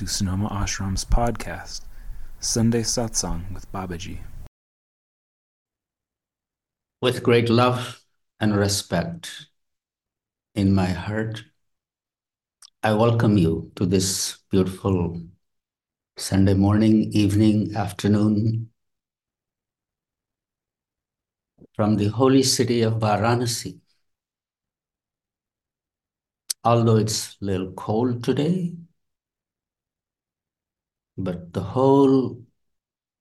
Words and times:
To 0.00 0.06
Sonoma 0.06 0.48
Ashram's 0.48 1.04
podcast, 1.04 1.82
Sunday 2.38 2.80
Satsang 2.80 3.52
with 3.52 3.70
Babaji. 3.70 4.20
With 7.02 7.22
great 7.22 7.50
love 7.50 8.00
and 8.40 8.56
respect 8.56 9.48
in 10.54 10.74
my 10.74 10.86
heart, 10.86 11.44
I 12.82 12.94
welcome 12.94 13.36
you 13.36 13.72
to 13.76 13.84
this 13.84 14.38
beautiful 14.50 15.20
Sunday 16.16 16.54
morning, 16.54 17.12
evening, 17.12 17.76
afternoon 17.76 18.70
from 21.74 21.96
the 21.96 22.08
holy 22.08 22.42
city 22.42 22.80
of 22.80 22.94
Varanasi. 22.94 23.80
Although 26.64 26.96
it's 26.96 27.36
a 27.42 27.44
little 27.44 27.72
cold 27.72 28.24
today, 28.24 28.76
but 31.24 31.52
the 31.52 31.62
whole 31.62 32.42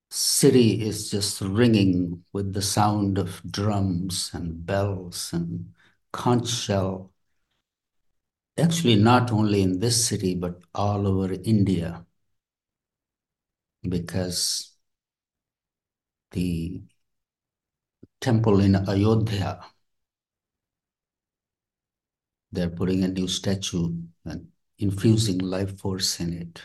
city 0.09 0.81
is 0.81 1.11
just 1.11 1.41
ringing 1.41 2.23
with 2.33 2.53
the 2.53 2.61
sound 2.61 3.17
of 3.17 3.41
drums 3.49 4.31
and 4.33 4.65
bells 4.65 5.31
and 5.33 5.73
conch 6.11 6.47
shell. 6.47 7.11
Actually, 8.57 8.95
not 8.95 9.31
only 9.31 9.61
in 9.61 9.79
this 9.79 10.05
city, 10.05 10.35
but 10.35 10.59
all 10.75 11.07
over 11.07 11.33
India, 11.33 12.05
because 13.83 14.73
the 16.31 16.81
temple 18.21 18.59
in 18.59 18.75
Ayodhya, 18.75 19.61
they're 22.51 22.69
putting 22.69 23.03
a 23.03 23.07
new 23.07 23.27
statue 23.27 23.93
and 24.25 24.47
infusing 24.79 25.37
life 25.39 25.79
force 25.79 26.19
in 26.19 26.33
it. 26.33 26.61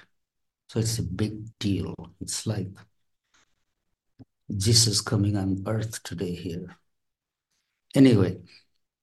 So 0.69 0.81
it's 0.81 0.99
a 0.99 1.03
big 1.03 1.57
deal. 1.59 1.95
It's 2.21 2.47
like 2.47 2.69
Jesus 4.57 5.01
coming 5.01 5.37
on 5.37 5.63
earth 5.67 6.03
today 6.03 6.35
here. 6.35 6.77
Anyway, 7.95 8.41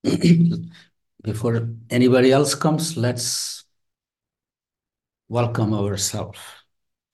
before 1.23 1.69
anybody 1.89 2.31
else 2.31 2.55
comes, 2.55 2.97
let's 2.97 3.63
welcome 5.29 5.73
ourselves. 5.73 6.39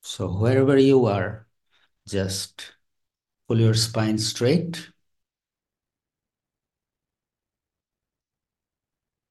So 0.02 0.28
wherever 0.28 0.78
you 0.78 1.06
are, 1.06 1.48
just 2.08 2.74
pull 3.48 3.60
your 3.60 3.76
spine 3.76 4.18
straight. 4.18 4.90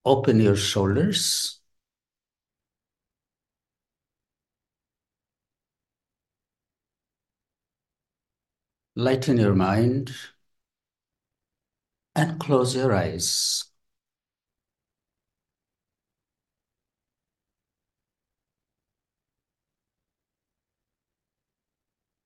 Open 0.05 0.39
your 0.39 0.57
shoulders. 0.57 1.56
Lighten 8.97 9.37
your 9.39 9.55
mind 9.55 10.11
and 12.17 12.41
close 12.41 12.75
your 12.75 12.93
eyes. 12.93 13.65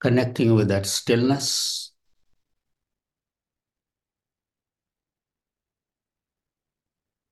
Connecting 0.00 0.54
with 0.54 0.68
that 0.68 0.86
stillness. 0.86 1.92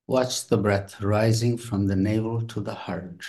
Watch 0.08 0.48
the 0.48 0.56
breath 0.58 1.00
rising 1.00 1.56
from 1.56 1.86
the 1.86 1.94
navel 1.94 2.42
to 2.48 2.60
the 2.60 2.74
heart, 2.74 3.24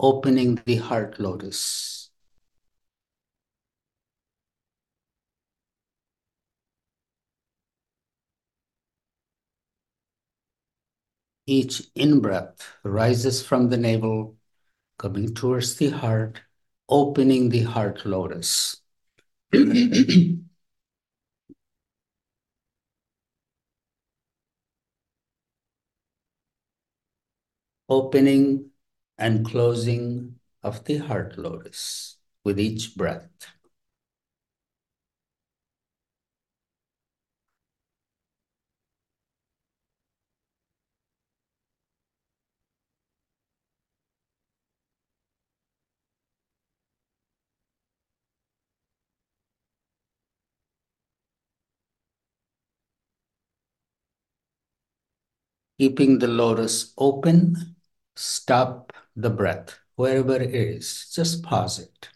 opening 0.00 0.60
the 0.66 0.76
heart 0.76 1.20
lotus. 1.20 1.99
Each 11.50 11.82
in 11.96 12.20
breath 12.20 12.62
rises 12.84 13.42
from 13.42 13.70
the 13.70 13.76
navel, 13.76 14.36
coming 14.98 15.34
towards 15.34 15.74
the 15.74 15.88
heart, 15.88 16.42
opening 16.88 17.48
the 17.48 17.62
heart 17.62 18.06
lotus. 18.06 18.76
opening 27.88 28.70
and 29.18 29.44
closing 29.44 30.36
of 30.62 30.84
the 30.84 30.98
heart 30.98 31.36
lotus 31.36 32.16
with 32.44 32.60
each 32.60 32.94
breath. 32.94 33.28
Keeping 55.80 56.18
the 56.18 56.28
lotus 56.28 56.92
open, 56.98 57.74
stop 58.14 58.92
the 59.16 59.30
breath 59.30 59.78
wherever 59.96 60.36
it 60.36 60.54
is. 60.54 61.10
Just 61.10 61.42
pause 61.42 61.78
it. 61.78 62.10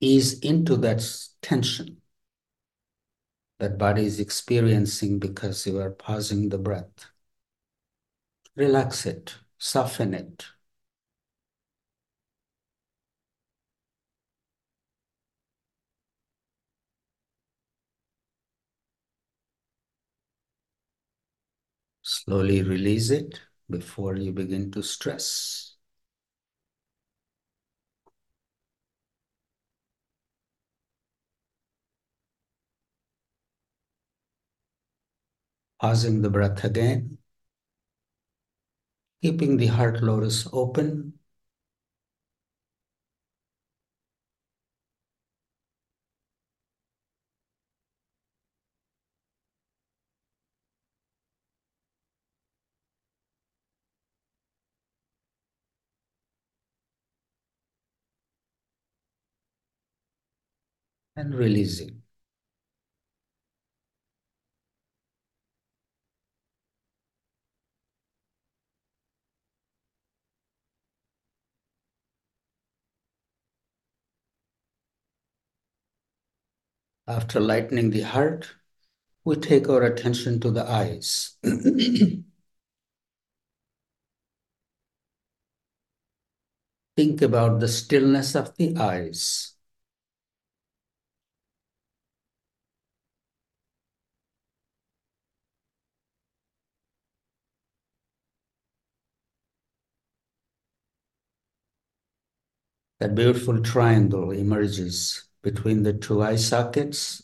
Ease 0.00 0.38
into 0.40 0.76
that 0.78 1.02
tension 1.42 2.00
that 3.58 3.76
body 3.76 4.06
is 4.06 4.18
experiencing 4.18 5.18
because 5.18 5.66
you 5.66 5.78
are 5.78 5.90
pausing 5.90 6.48
the 6.48 6.56
breath. 6.58 7.10
Relax 8.56 9.06
it, 9.06 9.36
soften 9.58 10.14
it. 10.14 10.46
Slowly 22.28 22.62
release 22.62 23.08
it 23.08 23.40
before 23.70 24.14
you 24.16 24.32
begin 24.32 24.70
to 24.72 24.82
stress. 24.82 25.76
Pausing 35.80 36.20
the 36.20 36.28
breath 36.28 36.62
again. 36.64 37.16
Keeping 39.22 39.56
the 39.56 39.68
heart 39.68 40.02
lotus 40.02 40.46
open. 40.52 41.17
And 61.28 61.38
releasing. 61.38 62.02
After 77.06 77.40
lightening 77.40 77.90
the 77.90 78.02
heart, 78.02 78.54
we 79.24 79.36
take 79.36 79.68
our 79.68 79.82
attention 79.82 80.40
to 80.40 80.50
the 80.50 80.64
eyes. 80.70 81.36
Think 86.96 87.22
about 87.22 87.60
the 87.60 87.68
stillness 87.68 88.34
of 88.34 88.56
the 88.56 88.76
eyes. 88.76 89.57
That 103.00 103.14
beautiful 103.14 103.62
triangle 103.62 104.32
emerges 104.32 105.28
between 105.42 105.84
the 105.84 105.92
two 105.92 106.20
eye 106.20 106.36
sockets 106.36 107.22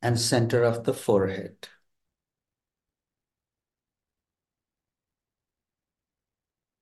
and 0.00 0.18
center 0.18 0.62
of 0.62 0.84
the 0.84 0.94
forehead. 0.94 1.68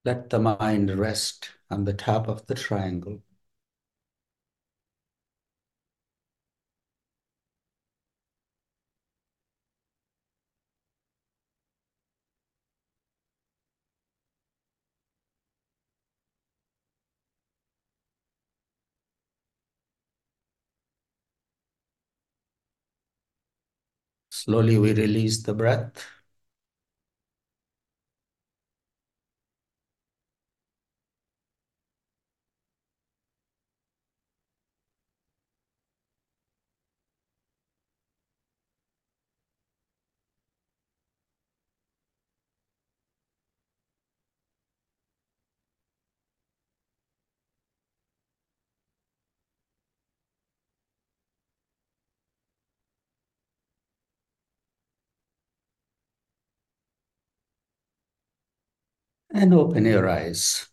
Let 0.05 0.31
the 0.31 0.39
mind 0.39 0.97
rest 0.99 1.51
on 1.71 1.85
the 1.85 1.95
top 1.95 2.29
of 2.29 2.47
the 2.47 2.55
triangle. 2.55 3.23
Slowly 24.45 24.77
we 24.79 24.93
release 24.93 25.43
the 25.43 25.55
breath. 25.55 26.05
And 59.43 59.53
open 59.55 59.85
your 59.85 60.09
eyes. 60.09 60.69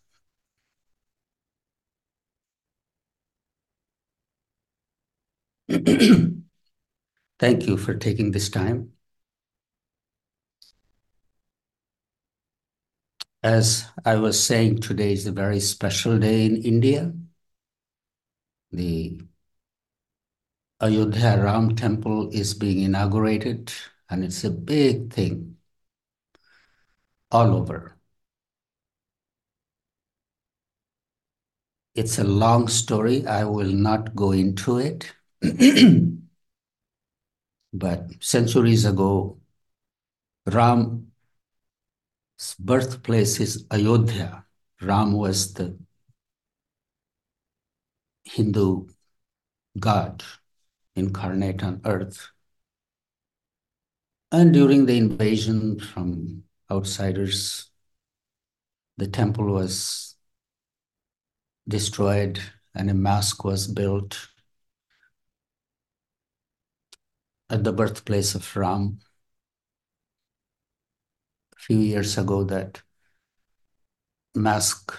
Thank 5.68 7.66
you 7.66 7.76
for 7.76 7.94
taking 7.94 8.30
this 8.30 8.48
time. 8.48 8.92
As 13.42 13.86
I 14.04 14.16
was 14.16 14.40
saying, 14.40 14.80
today 14.82 15.14
is 15.14 15.26
a 15.26 15.32
very 15.32 15.58
special 15.58 16.18
day 16.18 16.46
in 16.46 16.56
India. 16.62 17.12
The 18.72 19.20
Ayodhya 20.80 21.42
Ram 21.42 21.74
Temple 21.74 22.30
is 22.30 22.54
being 22.54 22.80
inaugurated, 22.82 23.72
and 24.08 24.22
it's 24.22 24.44
a 24.44 24.50
big 24.50 25.12
thing 25.12 25.56
all 27.32 27.56
over. 27.56 27.99
It's 32.00 32.18
a 32.18 32.24
long 32.24 32.66
story. 32.68 33.26
I 33.26 33.44
will 33.44 33.70
not 33.70 34.16
go 34.16 34.32
into 34.32 34.78
it. 34.78 35.12
but 37.74 38.06
centuries 38.20 38.86
ago, 38.86 39.38
Ram's 40.46 41.04
birthplace 42.58 43.38
is 43.38 43.66
Ayodhya. 43.70 44.46
Ram 44.80 45.12
was 45.12 45.52
the 45.52 45.76
Hindu 48.24 48.86
god 49.78 50.24
incarnate 50.96 51.62
on 51.62 51.82
earth. 51.84 52.30
And 54.32 54.54
during 54.54 54.86
the 54.86 54.96
invasion 54.96 55.78
from 55.78 56.44
outsiders, 56.70 57.70
the 58.96 59.06
temple 59.06 59.52
was 59.52 60.09
destroyed 61.70 62.38
and 62.74 62.90
a 62.90 62.94
mosque 62.94 63.44
was 63.44 63.66
built 63.66 64.28
at 67.48 67.64
the 67.64 67.72
birthplace 67.72 68.34
of 68.34 68.56
Ram. 68.56 69.00
A 71.56 71.60
few 71.60 71.78
years 71.78 72.16
ago, 72.18 72.44
that 72.44 72.82
mosque 74.34 74.94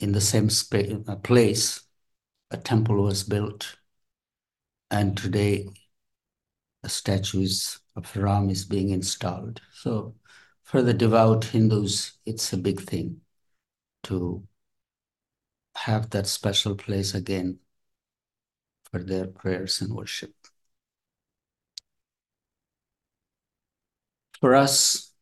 in 0.00 0.12
the 0.12 0.20
same 0.20 0.50
space, 0.50 0.94
uh, 1.08 1.16
place, 1.16 1.80
a 2.50 2.56
temple 2.56 3.02
was 3.02 3.24
built, 3.24 3.76
and 4.90 5.16
today 5.16 5.68
a 6.82 6.88
statue 6.88 7.48
of 7.96 8.16
Ram 8.16 8.50
is 8.50 8.64
being 8.64 8.90
installed. 8.90 9.60
So, 9.72 10.14
for 10.62 10.82
the 10.82 10.94
devout 10.94 11.44
Hindus, 11.44 12.18
it's 12.24 12.52
a 12.52 12.58
big 12.58 12.80
thing 12.82 13.22
to 14.04 14.46
have 15.84 16.10
that 16.10 16.26
special 16.26 16.74
place 16.74 17.14
again 17.14 17.58
for 18.90 19.02
their 19.02 19.26
prayers 19.26 19.80
and 19.80 19.94
worship. 19.94 20.34
For 24.40 24.54
us, 24.54 25.12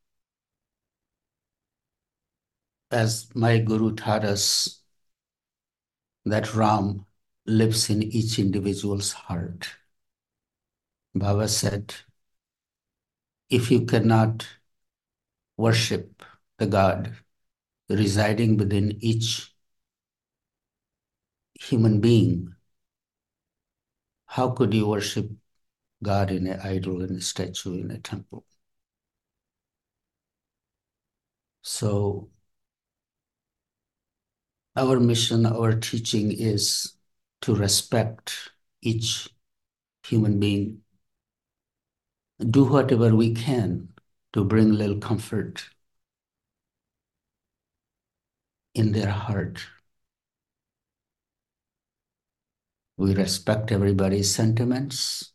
as 2.90 3.28
my 3.34 3.58
Guru 3.58 3.94
taught 3.94 4.24
us, 4.24 4.80
that 6.24 6.54
Ram 6.54 7.06
lives 7.46 7.88
in 7.88 8.02
each 8.02 8.38
individual's 8.38 9.12
heart. 9.12 9.68
Baba 11.14 11.48
said, 11.48 11.94
if 13.48 13.70
you 13.70 13.86
cannot 13.86 14.46
worship 15.56 16.22
the 16.58 16.66
God 16.66 17.16
residing 17.88 18.56
within 18.56 18.98
each 19.00 19.55
human 21.60 22.00
being, 22.00 22.54
how 24.26 24.50
could 24.50 24.72
you 24.72 24.86
worship 24.86 25.28
God 26.02 26.30
in 26.30 26.46
an 26.48 26.60
idol, 26.60 27.02
in 27.02 27.16
a 27.16 27.20
statue, 27.20 27.74
in 27.80 27.90
a 27.90 27.98
temple? 27.98 28.44
So, 31.62 32.30
our 34.76 35.00
mission, 35.00 35.46
our 35.46 35.72
teaching 35.74 36.32
is 36.32 36.92
to 37.42 37.54
respect 37.54 38.50
each 38.82 39.28
human 40.04 40.40
being, 40.40 40.82
do 42.50 42.64
whatever 42.64 43.14
we 43.14 43.34
can 43.34 43.88
to 44.32 44.42
bring 44.44 44.72
little 44.72 44.98
comfort 44.98 45.68
in 48.74 48.92
their 48.92 49.10
heart 49.10 49.66
We 52.96 53.14
respect 53.14 53.72
everybody's 53.72 54.34
sentiments. 54.34 55.32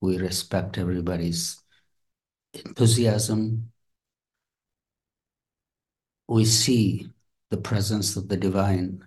We 0.00 0.18
respect 0.18 0.78
everybody's 0.78 1.58
enthusiasm. 2.52 3.72
We 6.28 6.44
see 6.44 7.10
the 7.50 7.56
presence 7.56 8.16
of 8.16 8.28
the 8.28 8.36
divine 8.36 9.04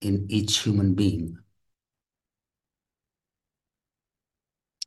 in 0.00 0.26
each 0.28 0.58
human 0.58 0.94
being. 0.94 1.38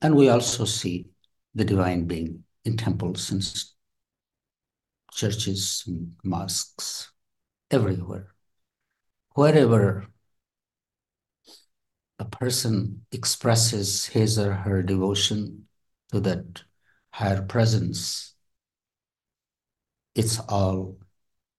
And 0.01 0.15
we 0.15 0.29
also 0.29 0.65
see 0.65 1.07
the 1.53 1.65
divine 1.65 2.05
being 2.05 2.43
in 2.63 2.77
temples 2.77 3.31
and 3.31 3.43
churches 5.11 5.83
and 5.87 6.13
mosques, 6.23 7.11
everywhere. 7.71 8.27
Wherever 9.33 10.07
a 12.19 12.25
person 12.25 13.05
expresses 13.11 14.05
his 14.05 14.37
or 14.37 14.53
her 14.53 14.83
devotion 14.83 15.67
to 16.11 16.19
that 16.19 16.63
higher 17.11 17.41
presence, 17.41 18.35
it's 20.15 20.39
all 20.39 20.97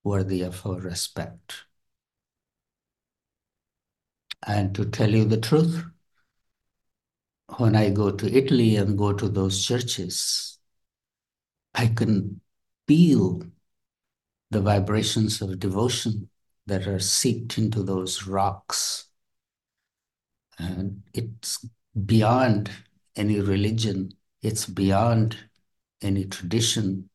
worthy 0.04 0.42
of 0.42 0.64
our 0.66 0.78
respect. 0.78 1.64
And 4.46 4.74
to 4.74 4.84
tell 4.84 5.10
you 5.10 5.24
the 5.24 5.40
truth, 5.40 5.84
when 7.56 7.74
I 7.74 7.90
go 7.90 8.10
to 8.10 8.32
Italy 8.32 8.76
and 8.76 8.96
go 8.96 9.12
to 9.12 9.28
those 9.28 9.64
churches, 9.64 10.58
I 11.74 11.88
can 11.88 12.40
feel 12.86 13.42
the 14.50 14.60
vibrations 14.60 15.40
of 15.40 15.58
devotion 15.58 16.28
that 16.66 16.86
are 16.86 17.00
seeped 17.00 17.58
into 17.58 17.82
those 17.82 18.26
rocks 18.26 19.09
and 20.60 21.02
it's 21.14 21.64
beyond 22.06 22.70
any 23.16 23.40
religion, 23.40 24.12
it's 24.42 24.66
beyond 24.66 25.36
any 26.02 26.24
tradition. 26.24 27.08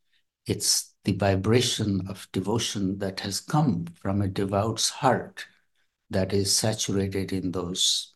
It's 0.45 0.93
the 1.03 1.13
vibration 1.13 2.07
of 2.07 2.27
devotion 2.31 2.97
that 2.99 3.19
has 3.21 3.39
come 3.39 3.85
from 4.01 4.21
a 4.21 4.27
devout's 4.27 4.89
heart 4.89 5.45
that 6.09 6.33
is 6.33 6.55
saturated 6.55 7.31
in 7.31 7.51
those 7.51 8.13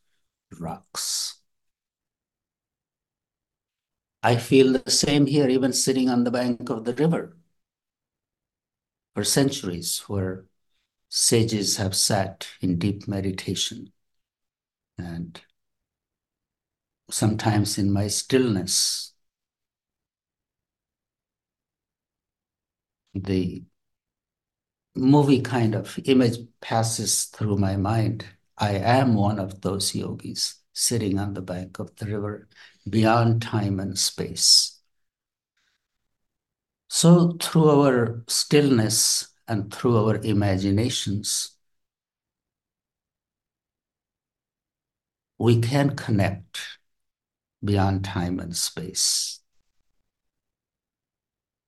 rocks. 0.60 1.36
I 4.22 4.36
feel 4.36 4.74
the 4.74 4.92
same 4.92 5.28
here, 5.28 5.48
even 5.48 5.72
sitting 5.72 6.10
on 6.10 6.24
the 6.24 6.32
bank 6.32 6.70
of 6.70 6.84
the 6.84 6.94
river 6.94 7.38
for 9.16 9.24
centuries, 9.24 10.00
where 10.08 10.46
sages 11.08 11.78
have 11.78 11.96
sat 11.96 12.48
in 12.62 12.78
deep 12.78 13.08
meditation. 13.08 13.92
And 15.00 15.42
sometimes 17.10 17.78
in 17.78 17.92
my 17.92 18.08
stillness, 18.08 19.14
the 23.14 23.64
movie 24.96 25.42
kind 25.42 25.76
of 25.76 25.98
image 26.06 26.38
passes 26.62 27.26
through 27.26 27.58
my 27.58 27.76
mind. 27.76 28.26
I 28.58 28.74
am 28.74 29.16
one 29.16 29.40
of 29.40 29.62
those 29.62 29.96
yogis 29.96 30.56
sitting 30.74 31.18
on 31.20 31.34
the 31.34 31.42
bank 31.42 31.80
of 31.80 31.96
the 31.96 32.06
river 32.06 32.48
beyond 32.90 33.42
time 33.42 33.80
and 33.80 33.98
space. 33.98 34.80
So, 36.90 37.38
through 37.40 37.70
our 37.70 38.24
stillness 38.28 39.30
and 39.48 39.74
through 39.74 39.98
our 39.98 40.18
imaginations, 40.18 41.52
we 45.40 45.62
can 45.62 45.96
connect 45.96 46.60
beyond 47.64 48.04
time 48.04 48.40
and 48.40 48.56
space. 48.56 49.40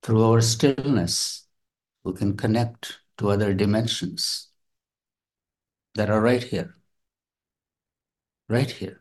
Through 0.02 0.24
our 0.24 0.42
stillness, 0.42 1.46
we 2.04 2.12
can 2.12 2.36
connect 2.36 2.98
to 3.16 3.30
other 3.30 3.54
dimensions 3.54 4.48
that 5.94 6.10
are 6.10 6.20
right 6.20 6.42
here, 6.42 6.76
right 8.48 8.70
here. 8.70 9.00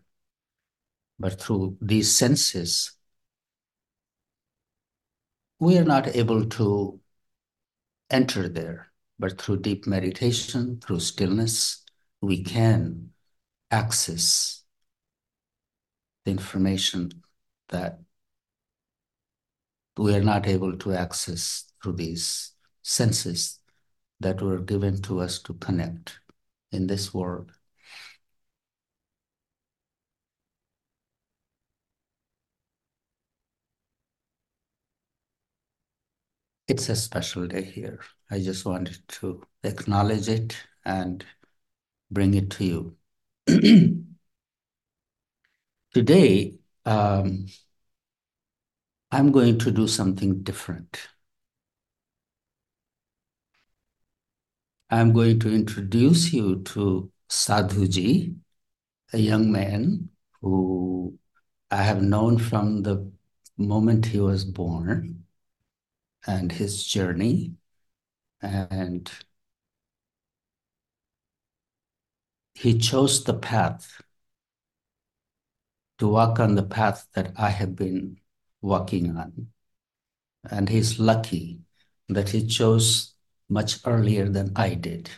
But 1.20 1.42
through 1.42 1.78
these 1.82 2.16
senses, 2.16 2.94
we 5.60 5.78
are 5.78 5.84
not 5.84 6.16
able 6.16 6.46
to 6.46 7.00
enter 8.10 8.48
there. 8.48 8.88
But 9.20 9.40
through 9.40 9.58
deep 9.58 9.86
meditation, 9.86 10.80
through 10.80 11.02
stillness, 11.02 11.84
we 12.22 12.44
can 12.44 13.12
access 13.70 14.61
the 16.26 16.32
information 16.32 17.12
that 17.70 18.00
we 19.98 20.16
are 20.16 20.24
not 20.24 20.48
able 20.48 20.78
to 20.78 20.94
access 20.94 21.66
through 21.82 21.94
these 21.94 22.54
senses 22.82 23.60
that 24.20 24.42
were 24.42 24.60
given 24.60 25.02
to 25.02 25.20
us 25.20 25.40
to 25.40 25.54
connect 25.56 26.20
in 26.72 26.88
this 26.88 27.14
world. 27.14 27.52
It's 36.68 36.90
a 36.90 36.96
special 36.96 37.48
day 37.48 37.64
here. 37.64 38.00
I 38.30 38.40
just 38.40 38.66
wanted 38.66 38.98
to 39.20 39.44
acknowledge 39.64 40.30
it 40.30 40.56
and 40.86 41.26
bring 42.12 42.34
it 42.36 42.52
to 42.52 42.96
you. 43.48 44.06
Today, 45.94 46.54
um, 46.86 47.48
I'm 49.12 49.32
going 49.34 49.60
to 49.60 49.72
do 49.72 49.88
something 49.88 50.42
different. 50.42 51.10
I'm 54.90 55.12
going 55.12 55.40
to 55.42 55.54
introduce 55.54 56.32
you 56.32 56.64
to 56.64 57.12
Sadhuji, 57.30 58.36
a 59.12 59.18
young 59.18 59.52
man 59.52 60.10
who 60.42 61.18
I 61.70 61.84
have 61.84 62.02
known 62.02 62.38
from 62.38 62.84
the 62.84 63.12
moment 63.58 64.06
he 64.06 64.20
was 64.22 64.46
born 64.46 65.26
and 66.26 66.54
his 66.54 66.86
journey. 66.86 67.56
And 68.42 69.12
he 72.54 72.78
chose 72.78 73.24
the 73.26 73.34
path 73.34 74.02
to 76.02 76.08
walk 76.08 76.40
on 76.40 76.56
the 76.56 76.64
path 76.64 77.08
that 77.14 77.32
I 77.38 77.50
have 77.50 77.76
been 77.76 78.18
walking 78.60 79.16
on. 79.16 79.50
And 80.50 80.68
he's 80.68 81.00
lucky 81.00 81.62
that 82.10 82.30
he 82.30 82.48
chose 82.48 83.14
much 83.48 83.78
earlier 83.86 84.28
than 84.28 84.52
I 84.56 84.74
did. 84.74 85.12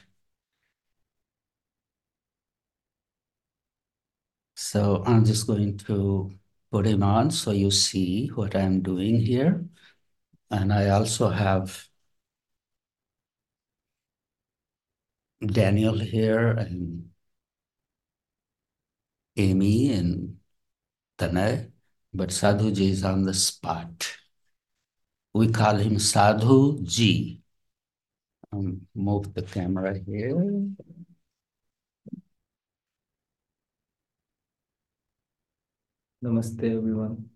So 4.56 5.04
I'm 5.06 5.24
just 5.24 5.48
going 5.48 5.78
to 5.88 6.32
put 6.70 6.86
him 6.86 7.02
on 7.02 7.32
so 7.32 7.52
you 7.52 7.72
see 7.72 8.28
what 8.36 8.54
I'm 8.54 8.82
doing 8.82 9.22
here. 9.22 9.64
And 10.52 10.74
I 10.74 10.90
also 10.90 11.30
have 11.30 11.88
Daniel 15.40 15.98
here 15.98 16.50
and 16.50 17.10
Amy 19.38 19.94
and 19.94 20.43
Tanay, 21.24 21.72
but 22.14 22.30
Sadhuji 22.30 22.90
is 22.90 23.04
on 23.04 23.24
the 23.24 23.34
spot. 23.34 24.18
We 25.34 25.50
call 25.52 25.78
him 25.78 26.00
Sadhu 26.00 26.82
Ji. 26.84 27.42
Um, 28.52 28.88
move 28.94 29.34
the 29.34 29.42
camera 29.42 29.98
here. 30.06 30.36
Namaste, 36.22 36.64
everyone. 36.64 37.30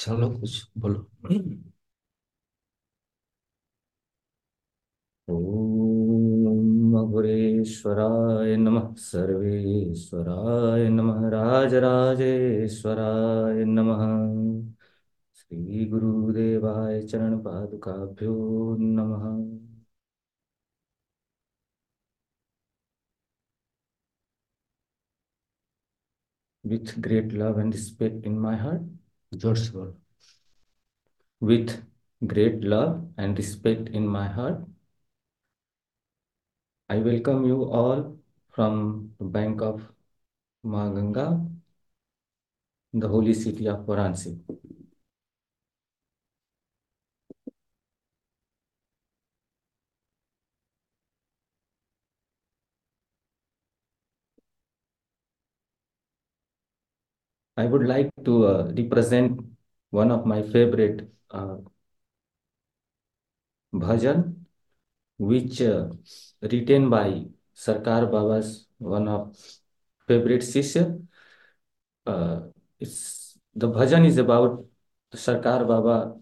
चलो 0.00 0.28
कुछ 0.40 0.66
बोलो। 0.78 1.06
अघुरेश्वराय 7.00 8.56
नमः। 8.56 8.94
सर्वेश्वराय 8.94 10.88
नमः। 10.88 11.28
राजराजेश्वराय 11.30 13.64
नमः। 13.64 14.02
श्रीगुरुदेवाय 15.34 17.02
चरणपादुकाभ्यो 17.02 18.34
नमः। 18.80 19.24
With 26.64 26.90
great 27.06 27.32
love 27.42 27.58
and 27.62 27.74
respect 27.74 28.26
in 28.30 28.38
my 28.46 28.54
heart 28.64 28.82
Joshua. 29.36 29.92
With 31.40 31.82
great 32.26 32.62
love 32.64 33.08
and 33.16 33.36
respect 33.36 33.88
in 33.88 34.06
my 34.06 34.26
heart, 34.28 34.62
I 36.88 36.98
welcome 36.98 37.44
you 37.44 37.64
all 37.70 38.18
from 38.50 39.12
the 39.18 39.24
bank 39.24 39.62
of 39.62 39.86
Maganga, 40.64 41.48
the 42.92 43.08
holy 43.08 43.34
city 43.34 43.68
of 43.68 43.86
Varanasi. 43.86 44.40
I 57.60 57.66
would 57.66 57.86
like 57.86 58.10
to 58.24 58.34
uh, 58.46 58.72
represent 58.76 59.40
one 59.90 60.10
of 60.10 60.24
my 60.24 60.40
favorite 60.42 60.98
uh, 61.30 61.56
bhajan, 63.72 64.20
which 65.18 65.60
uh, 65.60 65.88
written 66.40 66.88
by 66.88 67.26
Sarkar 67.54 68.10
Baba's 68.10 68.66
one 68.78 69.08
of 69.08 69.36
favorite 70.06 70.42
Sishya. 70.42 70.84
Uh, 72.06 72.40
it's 72.78 73.38
the 73.54 73.68
bhajan 73.68 74.06
is 74.06 74.16
about 74.16 74.64
Sarkar 75.14 75.66
Baba 75.68 76.16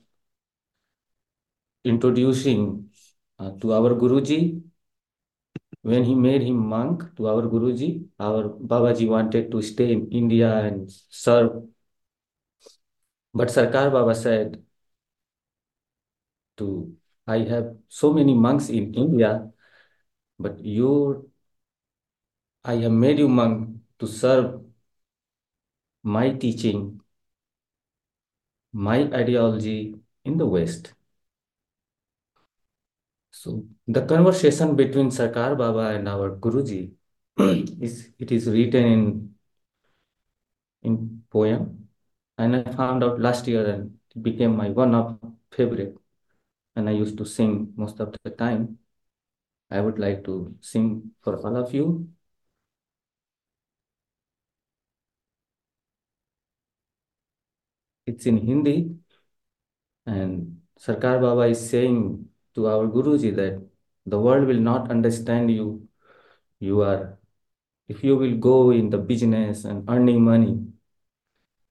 introducing 1.85 2.91
uh, 3.39 3.51
to 3.61 3.73
our 3.75 3.95
Guruji 3.95 4.61
when 5.83 6.05
he 6.05 6.15
made 6.15 6.43
him 6.43 6.57
monk 6.57 7.17
to 7.17 7.29
our 7.29 7.43
Guruji. 7.43 8.07
Our 8.19 8.49
Babaji 8.49 9.09
wanted 9.09 9.51
to 9.51 9.63
stay 9.63 9.93
in 9.93 10.11
India 10.11 10.51
and 10.59 10.91
serve, 11.09 11.63
but 13.35 13.49
Sarkar 13.49 13.91
Baba 13.93 14.15
said 14.15 14.63
to 16.57 16.95
I 17.27 17.39
have 17.41 17.77
so 17.89 18.13
many 18.13 18.35
monks 18.35 18.69
in 18.71 18.95
India, 18.95 19.51
but 20.39 20.59
you, 20.65 21.31
I 22.65 22.75
have 22.77 22.93
made 22.93 23.19
you 23.19 23.29
monk 23.29 23.81
to 23.99 24.07
serve 24.07 24.61
my 26.03 26.31
teaching. 26.33 27.01
my 28.73 29.01
ideology 29.13 29.95
in 30.25 30.37
the 30.39 30.47
West. 30.47 30.95
So 33.39 33.65
the 33.87 34.05
conversation 34.05 34.75
between 34.75 35.11
Sarkar 35.11 35.57
Baba 35.57 35.95
and 35.97 36.09
our 36.09 36.37
Guruji 36.37 36.91
is 37.81 38.11
it 38.19 38.33
is 38.33 38.49
written 38.49 38.85
in 38.85 39.35
in 40.83 41.23
poem, 41.31 41.89
and 42.37 42.57
I 42.57 42.73
found 42.73 43.05
out 43.05 43.21
last 43.21 43.47
year 43.47 43.65
and 43.67 43.99
it 44.15 44.23
became 44.25 44.57
my 44.57 44.71
one 44.71 44.93
of 44.95 45.21
favorite, 45.53 45.97
and 46.75 46.89
I 46.89 46.93
used 46.93 47.17
to 47.19 47.25
sing 47.25 47.73
most 47.77 48.01
of 48.01 48.13
the 48.25 48.31
time. 48.31 48.79
I 49.71 49.81
would 49.81 49.99
like 50.01 50.25
to 50.25 50.57
sing 50.61 51.13
for 51.23 51.37
all 51.37 51.57
of 51.57 51.73
you. 51.73 52.09
It's 58.07 58.27
in 58.27 58.39
Hindi, 58.39 58.97
and 60.07 60.61
Sarkar 60.79 61.21
Baba 61.21 61.43
is 61.43 61.71
saying 61.71 62.28
to 62.55 62.67
our 62.67 62.87
Guruji 62.87 63.35
that 63.37 63.63
the 64.07 64.19
world 64.19 64.47
will 64.47 64.61
not 64.61 64.91
understand 64.91 65.51
you. 65.51 65.89
You 66.61 66.83
are, 66.83 67.19
if 67.89 68.03
you 68.03 68.17
will 68.17 68.37
go 68.37 68.71
in 68.71 68.91
the 68.91 68.99
business 68.99 69.65
and 69.65 69.89
earning 69.89 70.25
money, 70.25 70.59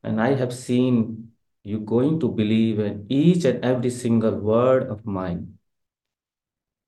and 0.03 0.21
I 0.21 0.35
have 0.35 0.53
seen 0.53 1.31
you 1.63 1.79
going 1.79 2.19
to 2.21 2.29
believe 2.29 2.79
in 2.79 3.05
each 3.09 3.43
and 3.43 3.63
every 3.63 3.89
single 3.89 4.35
word 4.35 4.87
of 4.89 5.05
mine. 5.05 5.57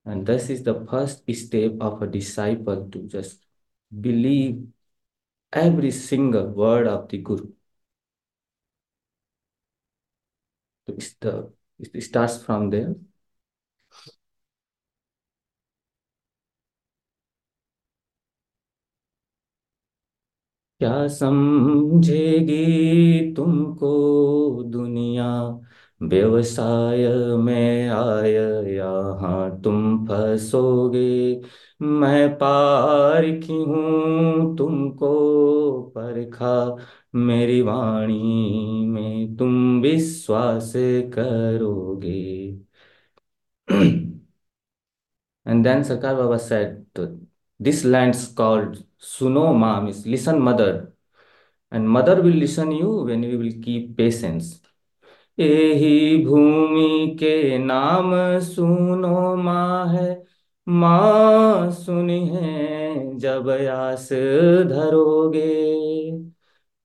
And 0.06 0.26
this 0.26 0.50
is 0.50 0.64
the 0.64 0.86
first 0.90 1.24
step 1.36 1.74
of 1.82 2.02
a 2.02 2.08
disciple 2.08 2.90
to 2.92 3.00
just 3.08 3.46
believe 4.00 4.66
every 5.52 5.92
single 5.92 6.48
word 6.48 6.88
of 6.88 7.10
the 7.10 7.18
Guru. 7.18 7.50
The, 10.88 11.52
it 11.80 12.02
starts 12.02 12.42
from 12.44 12.70
there. 12.70 12.96
क्या 20.80 21.08
समझेगी 21.08 22.56
तुमको 23.36 23.90
दुनिया? 24.64 25.26
व्यवसाय 26.02 27.08
में 27.38 27.90
आय 27.90 28.32
यहाँ 28.76 29.62
तुम 29.62 30.06
फंसोगे। 30.08 31.42
मैं 31.82 32.30
पारखी 32.38 33.54
हूँ 33.54 34.58
तुमको 34.58 35.82
परखा। 35.96 36.76
मेरी 37.16 37.62
वाणी 37.62 38.86
में 38.88 39.36
तुम 39.38 39.82
विश्वास 39.82 40.74
करोगे। 41.14 42.20
एंड 45.48 45.66
then 45.68 45.84
सरकार 45.84 46.16
बाबा 46.16 46.38
said, 46.38 46.76
दिस 47.62 47.84
land's 47.86 48.26
called 48.42 48.89
सुनो 49.02 49.54
माम 49.54 49.86
miss 49.86 50.06
listen 50.08 50.40
mother 50.40 50.94
and 51.74 51.88
mother 51.88 52.22
will 52.22 52.36
listen 52.38 52.72
you 52.72 53.04
when 53.04 53.24
you 53.24 53.38
will 53.38 53.62
keep 53.62 53.80
patience 53.94 54.62
एही 55.40 56.26
भूमि 56.26 57.18
के 57.20 57.58
नाम 57.58 58.12
सुनो 58.40 59.36
माँ 59.36 59.88
है 59.88 60.24
माँ 60.68 61.72
सुनिए 61.72 63.14
जब 63.16 63.50
आस 63.50 64.10
धरोगे। 64.70 65.50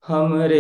हमरे 0.06 0.58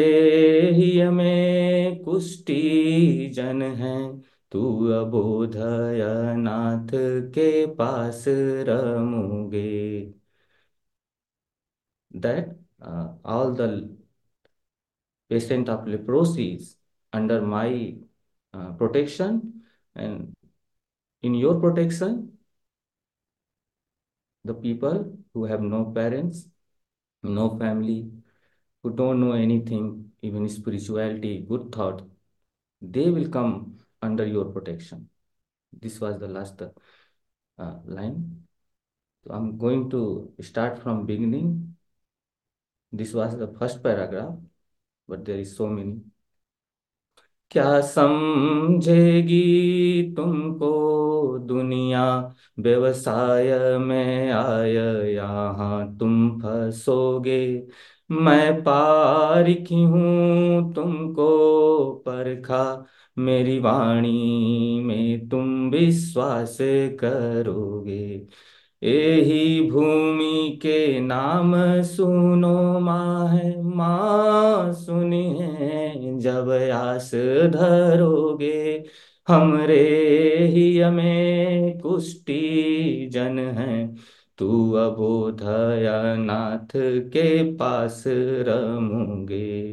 ही 0.70 1.00
हमें 1.00 2.02
कुष्टि 2.04 3.32
जन 3.34 3.62
है, 3.62 4.22
तू 4.52 4.86
अबोधय 4.92 6.34
नाथ 6.36 6.88
के 7.34 7.66
पास 7.66 8.24
रमोगे। 8.28 10.13
That 12.26 12.56
uh, 12.82 13.08
all 13.24 13.52
the 13.52 13.70
patient 15.30 15.68
of 15.68 15.86
leprosy 15.86 16.54
is 16.54 16.76
under 17.12 17.40
my 17.42 17.94
uh, 18.52 18.72
protection. 18.72 19.62
And 19.94 20.34
in 21.22 21.34
your 21.34 21.60
protection 21.60 22.32
the 24.44 24.54
people 24.54 24.96
who 25.32 25.44
have 25.44 25.62
no 25.62 25.84
parents 25.98 26.48
no 27.22 27.44
family 27.58 28.10
who 28.82 28.90
don't 29.00 29.20
know 29.20 29.32
anything 29.32 29.86
even 30.22 30.48
spirituality 30.48 31.32
good 31.48 31.72
thought 31.76 32.02
they 32.82 33.08
will 33.10 33.28
come 33.28 33.78
under 34.02 34.26
your 34.26 34.44
protection. 34.46 35.08
This 35.72 36.00
was 36.00 36.18
the 36.18 36.28
last 36.28 36.60
uh, 36.62 37.74
line. 37.86 38.42
So 39.24 39.32
i'm 39.32 39.56
going 39.56 39.88
to 39.90 40.32
start 40.42 40.82
from 40.82 41.06
beginning 41.06 41.73
this 42.98 43.14
was 43.14 43.36
the 43.38 43.48
first 43.58 43.82
paragraph, 43.82 44.36
but 45.08 45.24
there 45.24 45.38
is 45.38 45.56
so 45.56 45.66
many. 45.68 46.00
क्या 47.50 47.80
समझेगी 47.80 49.36
तुमको 50.16 51.38
दुनिया 51.38 52.34
व्यवसाय 52.58 53.78
में 53.78 54.30
आय 54.30 54.74
यहाँ 55.14 55.98
तुम 55.98 56.40
फंसोगे। 56.40 57.66
मैं 58.10 58.62
पारिखी 58.62 59.82
हूँ 59.82 60.74
तुमको 60.74 61.28
परखा? 62.06 62.86
मेरी 63.18 63.58
वाणी 63.58 64.80
में 64.84 65.28
तुम 65.28 65.70
विश्वास 65.70 66.58
करोगे। 67.00 68.26
यही 68.84 69.70
भूमि 69.70 70.58
के 70.62 71.00
नाम 71.00 71.52
सुनो 71.82 72.80
माँ 72.80 73.28
है 73.28 73.62
माँ 73.62 74.72
सुनी 74.72 75.38
है 75.40 76.18
जब 76.18 76.50
आस 76.74 77.10
धरोगे 77.54 78.84
हमरे 79.28 79.76
ही 80.46 80.84
में 80.90 81.78
कुष्टी 81.80 83.08
जन 83.08 83.38
है। 83.38 83.94
तू 84.38 84.72
अबोधया 84.72 86.14
नाथ 86.16 86.68
के 86.76 87.56
पास 87.56 88.04
रमोगे। 88.06 89.72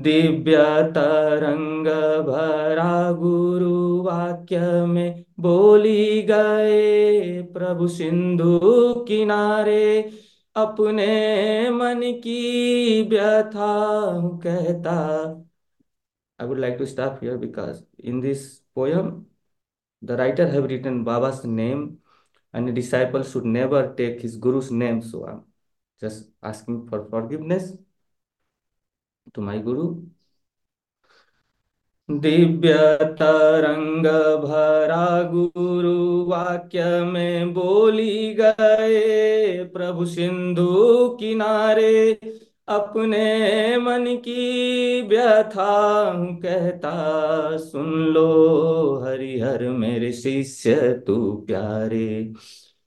दिव्य 0.00 0.56
तरंग 0.92 1.86
भरा 2.26 3.12
गुरु 3.12 4.02
वाक्य 4.02 4.58
में 4.86 5.24
बोली 5.40 6.22
गए 6.22 7.42
प्रभु 7.42 7.88
सिंधु 7.88 8.58
किनारे, 9.08 10.10
अपने 10.56 11.70
मन 11.70 12.00
की 12.24 13.02
व्यथा 13.02 13.74
कहता। 14.44 14.96
I 16.38 16.48
would 16.48 16.58
like 16.58 16.76
to 16.78 16.86
stop 16.86 17.18
here 17.22 17.36
because 17.36 17.82
in 18.00 18.20
this 18.20 18.48
poem 18.74 19.10
the 20.04 20.10
writer 20.10 20.46
have 20.46 20.66
written 20.66 21.02
Baba's 21.04 21.42
name 21.44 21.96
and 22.54 22.70
disciple 22.70 23.22
should 23.22 23.44
never 23.44 23.86
take 23.96 24.18
his 24.22 24.38
guru's 24.38 24.70
name 24.72 25.00
so 25.00 25.24
I 25.24 25.32
am 25.32 25.40
just 26.02 26.30
asking 26.44 26.88
for 26.88 27.08
forgiveness 27.10 27.72
to 29.34 29.40
my 29.40 29.58
guru 29.58 29.94
Divya 32.10 32.74
तरंग 33.02 34.06
भरा 34.44 35.22
गुरु। 35.22 36.24
वाक्य 36.24 36.84
में 37.04 37.54
बोली 37.54 38.34
गए 38.34 39.64
प्रभु 39.64 40.06
सिंधु 40.06 41.08
किनारे, 41.20 42.20
अपने 42.68 43.78
मन 43.78 44.04
की 44.16 45.02
व्यथा 45.02 46.12
कहता 46.14 47.56
सुन 47.56 47.90
लो, 47.90 49.04
हरिहर 49.04 49.68
मेरे 49.68 50.12
शिष्य 50.12 50.92
तू 51.06 51.44
प्यारे। 51.46 52.32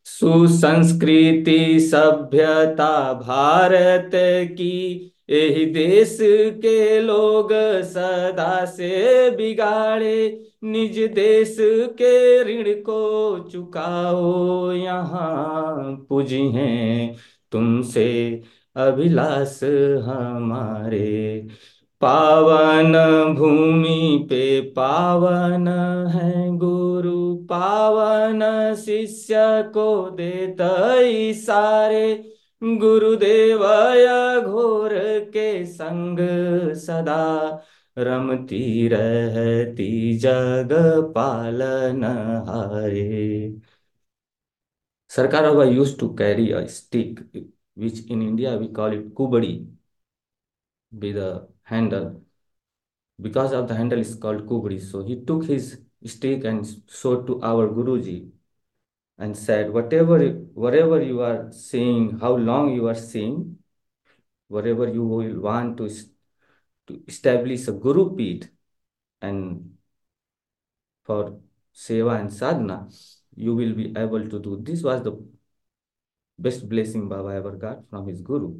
सुसंस्कृति 0.03 1.79
सभ्यता 1.79 3.13
भारत 3.13 4.11
की 4.51 5.11
यही 5.29 5.65
देश 5.65 6.17
के 6.21 6.99
लोग 6.99 7.49
सदा 7.83 8.65
से 8.65 9.29
बिगाड़े। 9.29 10.41
निज 10.63 10.99
देश 10.99 11.57
के 12.01 12.43
ऋण 12.43 12.81
को 12.81 13.39
चुकाओ, 13.39 14.71
यहाँ 14.71 16.05
पूजी 16.09 16.49
हैं 16.49 17.15
तुमसे 17.51 18.41
अभिलाष 18.75 19.63
हमारे। 20.03 21.47
पावन 22.01 22.93
भूमि 23.33 24.27
पे 24.29 24.61
पावन 24.61 25.67
है 26.13 26.57
गुरु, 26.57 27.35
पावन 27.35 28.39
शिष्य 28.75 29.35
को 29.73 30.09
देता 30.09 30.95
सारे। 31.33 32.34
गुरुदेवाय 32.61 34.05
घोर 34.41 34.93
के 35.33 35.45
संग 35.65 36.17
सदा 36.85 37.15
रमती 37.97 38.87
रहती 38.93 40.17
जग 40.19 40.73
पालन 41.15 42.03
हरे। 42.49 43.59
Sarkar 45.11 45.45
of 45.45 45.61
use 45.69 45.97
to 45.99 46.07
carry 46.17 46.49
a 46.51 46.65
stick 46.75 47.19
which 47.79 48.05
in 48.11 48.21
India 48.21 48.55
we 48.55 48.67
call 48.75 48.93
it 48.93 49.13
kubri 49.17 49.53
with 50.91 51.17
handle 51.71 52.09
because 53.19 53.53
of 53.55 53.65
the 53.69 53.71
handle 53.71 53.99
is 53.99 54.17
called 54.21 54.45
kubri 54.47 54.79
so 54.79 55.01
he 55.07 55.15
took 55.27 55.43
his 55.49 55.71
stick 56.11 56.45
and 56.45 56.63
so 56.65 57.15
to 57.27 57.39
our 57.51 57.67
guru 57.73 57.97
ji 57.99 58.15
and 59.17 59.37
said, 59.37 59.71
whatever, 59.71 60.19
whatever 60.53 61.01
you 61.01 61.21
are 61.21 61.51
seeing, 61.51 62.19
how 62.19 62.35
long 62.35 62.73
you 62.73 62.87
are 62.87 62.95
seeing, 62.95 63.57
whatever 64.47 64.87
you 64.87 65.03
will 65.05 65.39
want 65.39 65.77
to, 65.77 65.89
to 66.87 67.01
establish 67.07 67.67
a 67.67 67.71
Guru 67.71 68.15
Peeth 68.15 68.49
and 69.21 69.71
for 71.03 71.39
Seva 71.73 72.19
and 72.19 72.33
Sadhana, 72.33 72.89
you 73.35 73.55
will 73.55 73.73
be 73.73 73.93
able 73.95 74.27
to 74.29 74.39
do. 74.39 74.59
This 74.61 74.81
was 74.83 75.03
the 75.03 75.13
best 76.37 76.67
blessing 76.67 77.07
Baba 77.07 77.29
ever 77.29 77.51
got 77.51 77.89
from 77.89 78.07
his 78.07 78.21
Guru. 78.21 78.59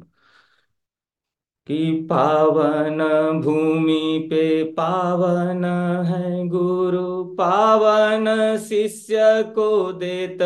कि 1.66 2.08
पावन 2.10 2.98
भूमि 3.44 4.28
पे 4.30 4.64
पावन 4.64 5.64
है 6.06 6.48
गुरु, 6.48 7.24
पावन 7.24 8.56
शिष्य 8.68 9.16
को 9.54 9.92
देत 9.92 10.38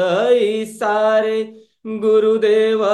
सारे 0.67 1.55
गुरुदेव 1.87 2.85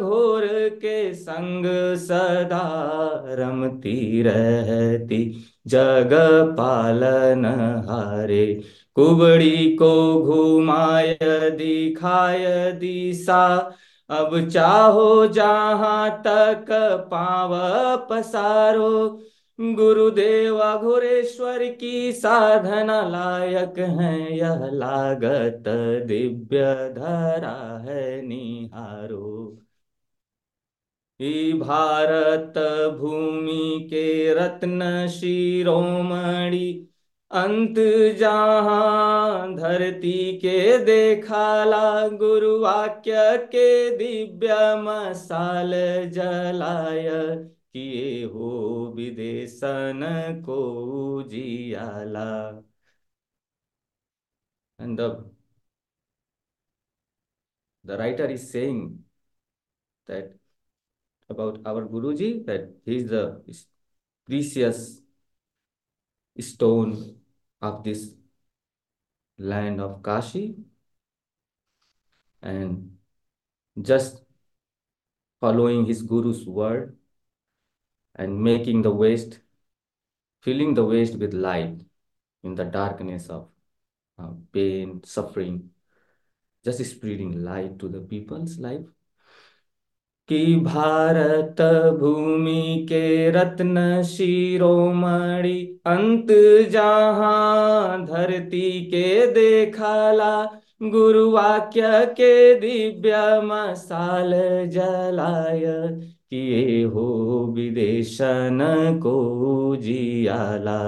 घोर 0.00 0.46
के 0.72 1.14
संग 1.14 1.96
सदा 1.96 3.22
रमती 3.28 4.22
रहती, 4.22 5.44
जग 5.66 6.10
पालन 6.58 7.44
हारे। 7.88 8.62
कुबड़ी 8.94 9.76
को 9.76 10.22
घुमाय, 10.22 11.18
दिखाय 11.50 12.72
दिशा 12.72 13.72
अब 14.10 14.48
चाहो 14.48 15.26
जहाँ 15.26 16.22
तक 16.26 16.66
पाव 17.10 17.50
पसारो, 18.10 19.20
गुरुदेव 19.60 20.78
घुरेश्वर 20.78 21.72
की 21.72 22.12
साधना 22.12 23.08
लायक 23.08 23.78
है। 23.78 24.38
यह 24.38 24.70
लागत 24.72 25.64
दिव्य 26.06 26.58
धरा 26.96 27.84
है 27.88 28.22
निहारो। 28.22 29.58
भारत 31.54 32.54
भूमि 32.98 33.86
के 33.90 34.34
रत्न 34.34 35.08
शिरोमणि 35.08 36.88
अंत 37.32 37.74
जहाँ 38.18 39.54
धरती 39.56 40.38
के 40.38 40.78
देखाला 40.84 42.08
गुरु 42.08 42.58
वाक्य 42.60 43.12
के 43.54 43.68
दिव्य 43.96 44.54
मसाल 44.82 45.72
जलाय 46.12 47.08
किए 47.72 48.24
हो 48.32 48.50
विदेशन 48.96 50.00
को 50.46 50.60
जियाला 51.30 52.28
and 54.78 54.98
the 54.98 55.24
the 57.84 57.96
writer 57.98 58.26
is 58.26 58.50
saying 58.50 58.98
that 60.08 60.32
about 61.30 61.60
our 61.64 61.86
guruji 61.86 62.44
that 62.46 62.68
he 62.84 62.96
is 62.96 63.08
the 63.10 63.24
precious 64.28 65.00
stone 66.36 67.21
of 67.62 67.84
this 67.84 68.12
land 69.38 69.80
of 69.80 70.02
Kashi 70.02 70.56
and 72.42 72.96
just 73.80 74.22
following 75.40 75.86
his 75.86 76.02
guru's 76.02 76.46
word 76.46 76.96
and 78.16 78.42
making 78.42 78.82
the 78.82 78.90
waste, 78.90 79.40
filling 80.40 80.74
the 80.74 80.84
waste 80.84 81.18
with 81.18 81.34
light 81.34 81.80
in 82.42 82.54
the 82.54 82.64
darkness 82.64 83.28
of 83.28 83.48
uh, 84.18 84.30
pain, 84.52 85.02
suffering, 85.04 85.70
just 86.64 86.84
spreading 86.84 87.42
light 87.44 87.78
to 87.78 87.88
the 87.88 88.00
people's 88.00 88.58
life. 88.58 88.86
कि 90.28 90.56
भारत 90.56 91.56
भूमि 92.00 92.86
के 92.88 93.30
रत्न 93.30 94.02
शिरोमणि 94.02 95.78
अंत 95.86 96.26
जहाँ 96.70 98.04
धरती 98.04 98.84
के 98.84 99.26
देखाला 99.26 100.60
गुरु 100.82 101.30
वाक्य 101.30 101.82
के 101.86 102.54
दिव्य 102.54 103.40
मसाल 103.44 104.30
जलाय 104.68 105.62
किए 106.30 106.84
हो 106.84 107.46
विदेशन 107.56 108.58
को 109.02 109.76
जियाला। 109.76 110.82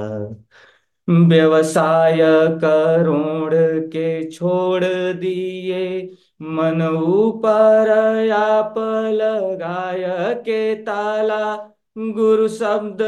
व्यवसाय 1.10 2.18
करोड़ 2.64 3.54
के 3.80 4.30
छोड़ 4.30 4.84
दिए 5.12 6.10
मन 6.42 6.82
ऊपर 6.82 7.90
आप 8.32 8.74
लगाय 9.12 10.34
के 10.34 10.74
ताला, 10.74 11.54
गुरु 11.98 12.48
शब्द 12.48 12.98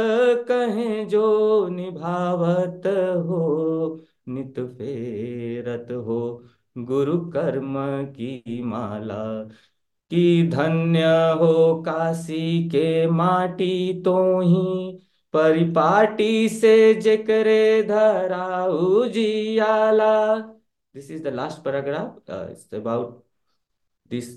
कहे 0.48 1.04
जो 1.04 1.68
निभावत 1.68 2.82
हो, 3.26 4.00
नित 4.28 4.60
फेरत 4.60 5.92
हो। 5.92 6.42
गुरु 6.78 7.18
कर्म 7.30 7.74
की 8.04 8.62
माला, 8.64 9.42
कि 10.10 10.50
धन्य 10.52 11.04
हो 11.40 11.82
काशी 11.82 12.68
के 12.68 13.06
माटी 13.06 14.02
तो 14.02 14.40
ही 14.40 14.98
परिपाटी 15.32 16.48
से 16.48 16.94
जिक्रे 16.94 17.82
धराऊ 17.82 19.04
जियाला 19.04 20.36
this 20.96 21.10
is 21.10 21.20
the 21.20 21.30
last 21.30 21.62
paragraph. 21.62 22.12
Uh, 22.26 22.46
it's 22.50 22.72
about 22.72 23.22
this 24.08 24.28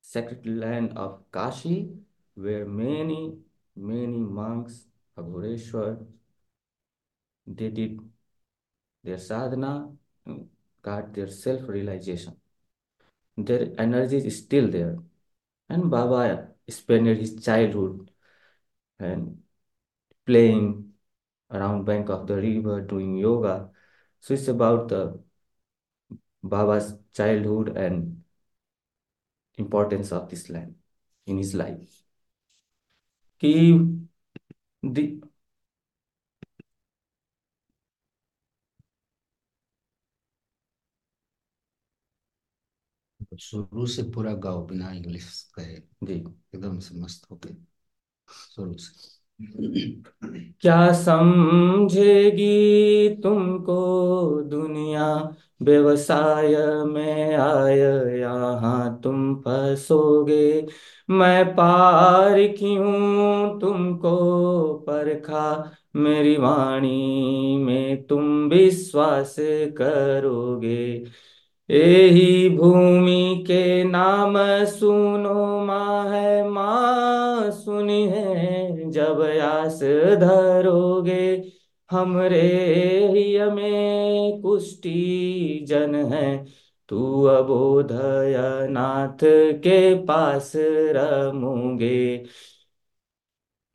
sacred 0.00 0.44
land 0.44 0.98
of 0.98 1.22
kashi 1.30 1.76
where 2.34 2.64
many 2.66 3.36
many 3.76 4.18
monks 4.38 4.80
of 5.16 5.26
Bhureshwar 5.26 6.04
they 7.46 7.68
did 7.78 8.00
their 9.04 9.18
sadhana 9.18 9.88
got 10.82 11.14
their 11.14 11.28
self-realization. 11.28 12.36
Their 13.36 13.68
energy 13.78 14.16
is 14.16 14.38
still 14.38 14.68
there. 14.68 14.96
And 15.68 15.90
baba 15.90 16.48
spent 16.68 17.06
his 17.06 17.36
childhood 17.44 18.10
and 18.98 19.38
playing 20.26 20.92
around 21.50 21.84
bank 21.84 22.08
of 22.08 22.26
the 22.26 22.36
river 22.36 22.80
doing 22.80 23.16
yoga. 23.16 23.70
So 24.20 24.34
it's 24.34 24.48
about 24.48 24.88
the 24.88 25.20
Baba's 26.44 26.94
childhood 27.14 27.76
and 27.76 28.22
importance 29.58 30.12
of 30.12 30.28
this 30.28 30.50
land 30.50 30.74
in 31.26 31.38
his 31.38 31.54
life. 31.54 32.02
He 33.38 33.78
the 34.82 35.20
शुरू 43.40 43.86
से 43.94 44.02
पूरा 44.14 44.32
गाओ 44.46 44.64
बिना 44.66 44.90
English 44.92 45.26
कहे 45.58 45.76
जी 46.06 46.14
एकदम 46.14 46.78
से 46.88 46.98
मस्त 47.00 47.30
होके 47.30 47.54
शुरू 48.54 48.76
से 48.78 49.10
क्या 50.62 50.76
समझेगी 51.02 52.46
तुमको 53.22 53.76
दुनिया 54.50 55.06
व्यवसाय 55.62 56.56
में 56.84 57.34
आय 57.34 57.78
यहाँ 58.20 59.00
तुम 59.04 59.34
फंसोगे। 59.34 60.66
मैं 61.10 61.52
पार 61.52 62.48
क्यों 62.48 63.60
तुमको 63.60 64.74
परखा? 64.74 65.72
मेरी 65.96 66.36
वाणी 66.36 67.56
में 67.58 68.02
तुम 68.02 68.48
विश्वास 68.48 69.36
करोगे। 69.78 71.04
यही 71.70 72.48
भूमि 72.56 73.44
के 73.46 73.84
नाम 73.84 74.34
सुनो 74.64 75.64
माँ 75.64 76.10
है 76.10 76.50
माँ 76.50 77.50
सुनी 77.50 78.06
है 78.06 78.90
जब 78.90 79.22
आस 79.42 79.80
धरोगे। 80.20 81.51
हमरे 81.92 82.40
ही 83.08 83.38
में 83.50 84.42
कुष्टी 84.42 85.64
जन 85.68 85.94
है, 85.94 86.46
तू 86.88 87.24
अबोधय 87.24 88.66
नाथ 88.70 89.18
के 89.58 89.94
पास 89.94 90.52
रमोगे। 90.56 92.24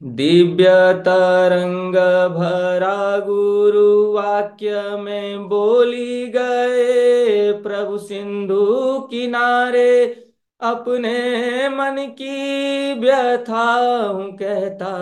दिव्य 0.04 0.94
तरंग 0.94 1.96
भरा 2.36 3.20
गुरु 3.20 4.14
वाक्य 4.14 4.98
में 4.98 5.50
बोली 5.50 6.28
गए, 6.28 7.54
प्रभु 7.54 7.98
सिंधु 7.98 9.00
किनारे 9.12 10.06
अपने 10.62 11.18
मन 11.70 11.96
की 12.22 12.94
व्यथा 13.00 13.66
कहता। 14.32 14.94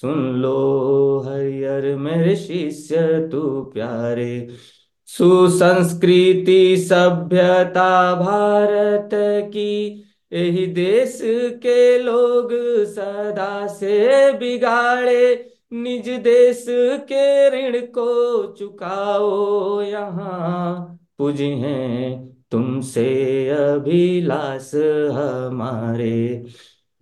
सुन 0.00 0.20
लो 0.36 1.18
हरियर 1.26 1.96
मेरे 1.96 2.36
शिष्य 2.36 3.28
तू 3.32 3.62
प्यारे। 3.62 4.48
सुसंस्कृति 5.06 6.76
सभ्यता 6.76 8.14
भारत 8.14 9.10
की 9.54 10.04
यही 10.32 10.66
देश 10.66 11.18
के 11.62 11.98
लोग 11.98 12.48
सदा 12.86 13.66
से 13.66 14.32
बिगाड़े। 14.32 15.46
निज 15.72 16.08
देश 16.08 16.64
के 17.12 17.50
ऋण 17.50 17.80
को 17.80 18.46
चुकाओ 18.52 19.82
यहाँ। 19.82 20.98
पूज 21.18 21.40
हैं 21.40 22.28
तुमसे 22.50 23.08
अभिलाष 23.48 24.74
हमारे। 25.12 26.44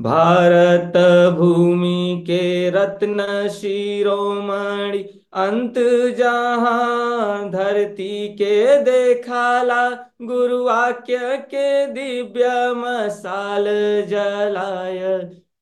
भारत 0.01 0.97
भूमि 1.39 2.25
के 2.27 2.71
रत्न 2.71 3.25
शिरोमणि 3.51 4.99
अंत 5.45 5.75
जहाँ 6.19 7.51
धरती 7.51 8.29
के 8.37 8.83
देखाला 8.85 9.89
गुरु 10.29 10.63
वाक्य 10.65 11.37
के 11.51 11.87
दिव्य 11.93 12.49
मसाल 12.77 13.65
जलाय 14.09 15.01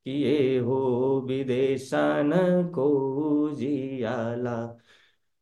किए 0.07 0.59
हो 0.59 0.81
विदेशन 1.29 2.31
को 2.75 2.89
जियाला 3.55 4.59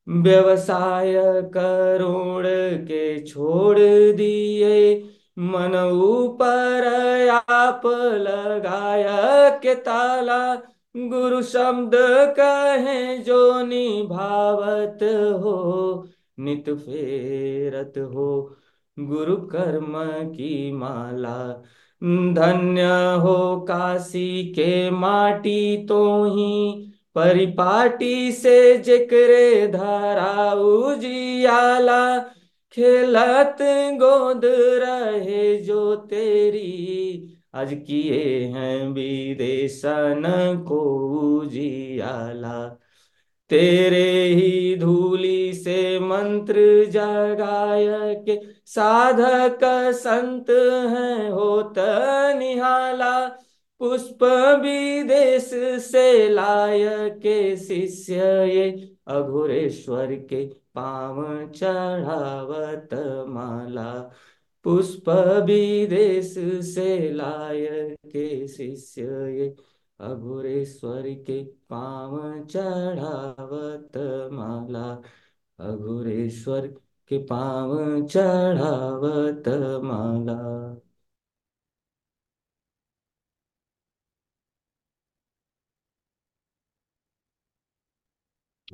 व्यवसाय 0.06 1.14
करोड़ 1.56 2.46
के 2.86 3.04
छोड़ 3.26 3.78
दिए 4.16 4.94
मन 5.36 5.74
ऊपर 5.92 6.86
आप 7.30 7.82
लगाया 8.14 9.48
के 9.58 9.74
ताला। 9.74 10.54
गुरु 10.96 11.42
शब्द 11.42 11.90
कहे 12.38 13.18
जो 13.18 13.62
निभावत 13.62 14.98
हो, 15.42 16.06
नित 16.40 16.70
फेरत 16.70 17.98
हो। 18.14 18.56
गुरु 18.98 19.36
कर्म 19.36 19.92
की 20.28 20.72
माला, 20.72 21.62
धन्य 22.34 22.82
हो 23.22 23.60
काशी 23.60 24.44
के 24.44 24.90
माटी 24.90 25.86
तो 25.86 26.24
ही। 26.24 26.90
परिपाटी 27.14 28.32
से 28.32 28.76
जिक्रे 28.78 29.66
धारा 29.66 30.52
उजियाला 30.52 32.18
खेलत 32.76 33.56
गोद 33.94 34.40
रहे 34.44 35.56
जो 35.56 35.96
तेरी। 35.96 37.34
आज 37.54 37.74
किए 37.86 38.44
हैं 38.44 38.88
विदेशन 38.88 40.22
को 40.68 41.44
जियाला 41.44 42.80
तेरे 43.50 44.24
ही 44.24 44.76
धूली 44.76 45.52
से 45.52 45.98
मंत्र 45.98 46.84
जगाय 46.84 48.14
के 48.14 48.40
साधक 48.66 49.58
संत 49.94 50.50
हैं 50.90 51.30
होत 51.30 51.74
निहाला। 52.38 53.43
पुष्प 53.78 54.22
विदेश 54.62 55.50
से 55.84 56.28
लाय 56.28 57.10
के 57.10 57.56
शिष्य 57.56 58.14
ये 58.54 58.96
अघोरेश्वर 59.06 60.14
के 60.14 60.46
पाव 60.46 61.46
चढ़ावत 61.50 62.88
माला। 63.28 64.10
पुष्प 64.64 65.08
विदेश 65.46 66.34
से 66.74 67.12
लाय 67.12 67.66
के 68.06 68.48
शिष्य 68.48 69.02
ये 69.38 69.54
अघोरेश्वर 70.00 71.02
के 71.06 71.44
पाव 71.44 72.44
चढ़ावत 72.44 73.96
माला। 74.32 75.02
अघोरेश्वर 75.58 76.66
के 77.08 77.18
पाव 77.18 78.02
चढ़ावत 78.06 79.48
माला। 79.84 80.40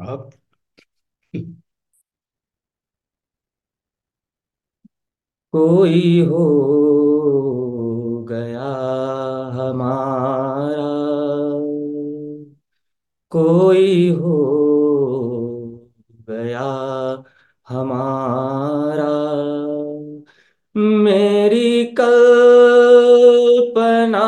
अब 0.01 0.31
कोई 5.53 6.21
हो 6.21 6.45
गया 8.29 8.69
हमारा 9.57 10.89
कोई 13.33 14.09
हो 14.11 14.37
गया 16.31 16.65
हमारा। 17.69 19.09
मेरी 20.77 21.85
कल्पना 22.01 24.25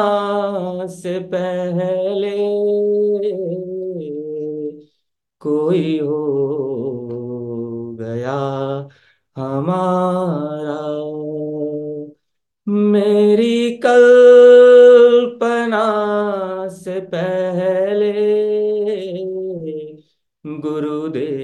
से 0.87 1.19
पहले 1.35 2.12
कोई 5.43 5.99
हो 5.99 6.19
गया 8.01 8.39
हमारा। 9.37 10.83
मेरी 12.69 13.77
कल्पना 13.77 15.83
से 16.69 17.01
पहले 17.01 18.13
गुरुदेव 20.47 21.42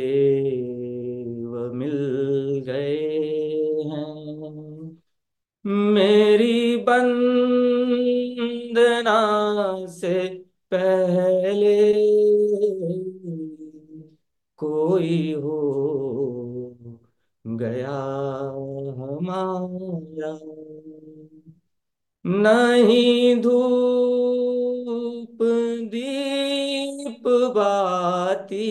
नहीं 22.38 23.40
धूप 23.42 25.38
दीप 25.92 27.22
बाती, 27.56 28.68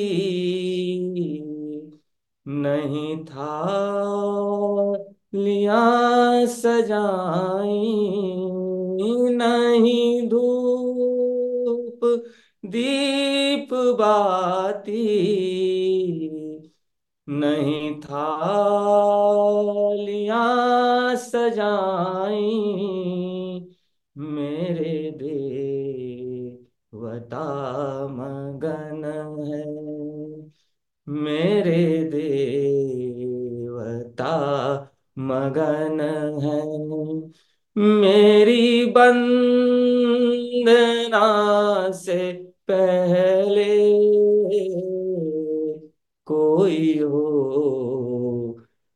नहीं 2.45 3.17
था 3.25 3.55
लिया 5.33 5.81
सजाई, 6.45 7.93
नहीं 9.35 10.27
धूप 10.29 12.05
दीप 12.65 13.73
बाती, 13.99 15.03
नहीं 17.27 17.99
था 18.01 18.25
लिया 19.99 20.43
सजाई। 21.15 22.96
देवता 27.33 28.07
मगन 28.07 29.03
है। 29.53 29.87
मेरे 31.09 32.03
देवता 32.03 32.91
मगन 35.19 36.01
है। 36.43 36.77
मेरी 37.77 38.85
वंदना 38.85 39.51
से 41.91 42.33
पहले 42.71 43.77
कोई 46.25 46.99
हो 46.99 47.27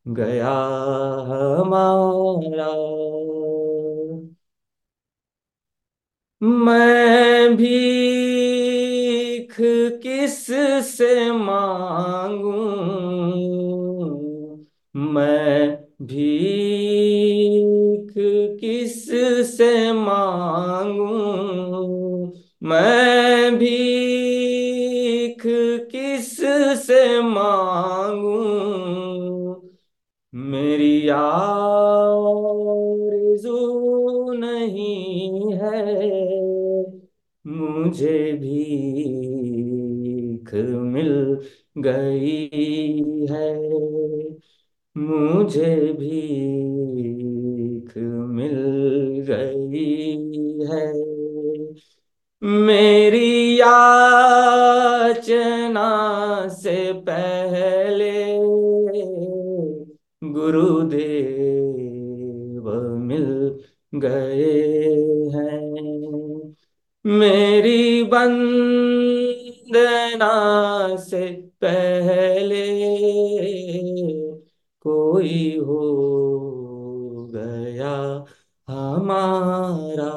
गया 0.07 0.53
हमारा। 1.25 2.71
मैं 6.43 7.30
भीख 7.55 9.55
किस 10.03 10.47
से 10.97 11.31
मांगू? 11.31 12.51
मैं 14.95 15.77
भीख 16.01 18.13
किस 18.59 19.11
से 19.57 19.93
मांगू? 19.93 21.11
मैं 22.63 23.57
भीख 23.57 25.43
किस 25.91 26.37
से 26.87 27.21
मांगू? 27.21 28.41
मेरी 30.35 31.09
आरज़ू 31.09 32.30
मुझे 37.91 38.33
भीख 38.33 40.53
मिल 40.65 41.39
गई 41.77 42.49
है। 43.31 43.53
मुझे 44.97 45.93
भीख 45.93 47.97
मिल 47.97 48.55
गई 49.29 50.65
है। 50.65 50.93
मेरी 52.43 53.59
याचना 53.59 55.87
से 56.47 56.93
पहले 56.93 58.11
गुरुदेव 60.33 62.97
मिल 62.97 63.59
गए। 63.95 64.70
मेरी 67.05 68.01
वंदना 68.03 68.31
से 70.95 71.31
पहले 71.63 72.61
कोई 74.81 75.57
हो 75.57 75.79
गया 77.35 77.93
हमारा। 78.67 80.11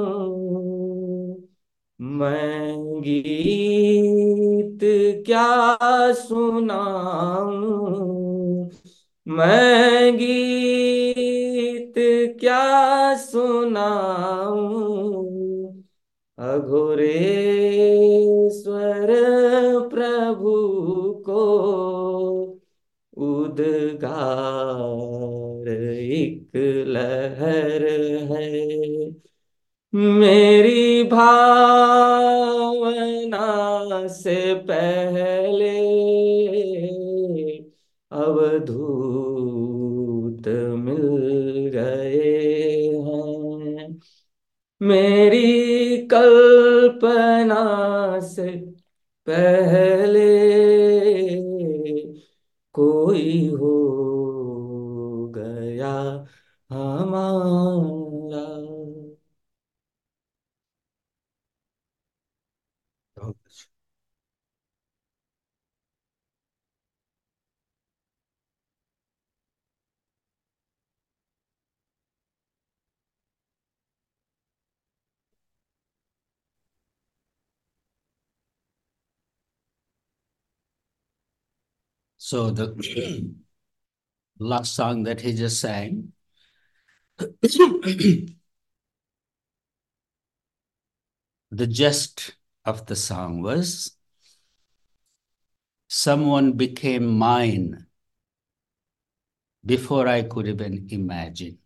मैं 2.01 3.01
गीत 3.01 4.79
क्या 5.25 6.11
सुनाऊं? 6.13 8.14
मैं 9.27 10.17
गीत 10.17 11.93
क्या 12.39 13.15
सुनाऊं? 13.15 15.25
अघोरेश्वर 16.39 19.07
प्रभु 19.89 20.51
को 21.25 21.43
उद्गार 23.17 25.69
एक 25.69 26.49
लहर 26.87 27.85
है। 28.31 28.65
मेरी 29.95 31.03
भावना 31.03 31.97
से 34.07 34.53
पहले 34.53 35.34
मेरी 44.87 45.97
कल्पना 46.07 47.59
से 48.29 48.49
पहले 49.27 49.94
So 82.24 82.50
the 82.50 82.74
last 84.40 84.74
song 84.74 85.04
that 85.04 85.20
he 85.20 85.32
just 85.34 85.60
sang, 85.60 86.12
the 91.52 91.66
gist 91.68 92.34
of 92.64 92.86
the 92.86 92.96
song 92.96 93.40
was 93.42 93.96
someone 95.88 96.52
became 96.52 97.06
mine 97.18 97.86
before 99.64 100.06
I 100.06 100.22
could 100.24 100.46
even 100.48 100.86
imagine. 100.90 101.58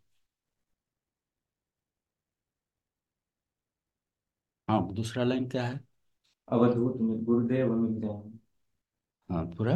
हाँ 4.69 4.93
दूसरा 4.93 5.23
लाइन 5.23 5.47
क्या 5.49 5.65
है 5.67 5.79
अवधूत 6.57 6.97
में 7.01 7.23
गुरुदेव 7.25 7.73
मिल 7.75 7.99
गए 8.07 8.31
हाँ 9.29 9.43
पूरा 9.57 9.75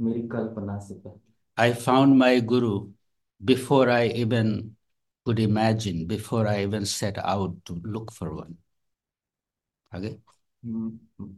मेरी 0.00 0.22
कल्पना 0.34 0.78
से 0.88 0.94
पहले 1.06 1.32
I 1.56 1.72
found 1.72 2.16
my 2.16 2.38
guru 2.38 2.92
before 3.44 3.90
I 3.90 4.06
even 4.06 4.76
could 5.24 5.40
imagine, 5.40 6.06
before 6.06 6.46
I 6.46 6.62
even 6.62 6.86
set 6.86 7.18
out 7.18 7.64
to 7.64 7.72
look 7.84 8.12
for 8.12 8.32
one. 8.34 8.58
आगे 9.92 10.18
हम्म, 10.64 11.28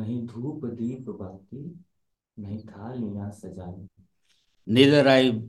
नहीं 0.00 0.26
धूप 0.26 0.64
दीप 0.78 1.10
बाती 1.20 1.64
नहीं 2.36 2.60
थालियाँ 2.68 3.30
सजाई 3.42 3.88
Neither 4.66 5.08
I 5.08 5.40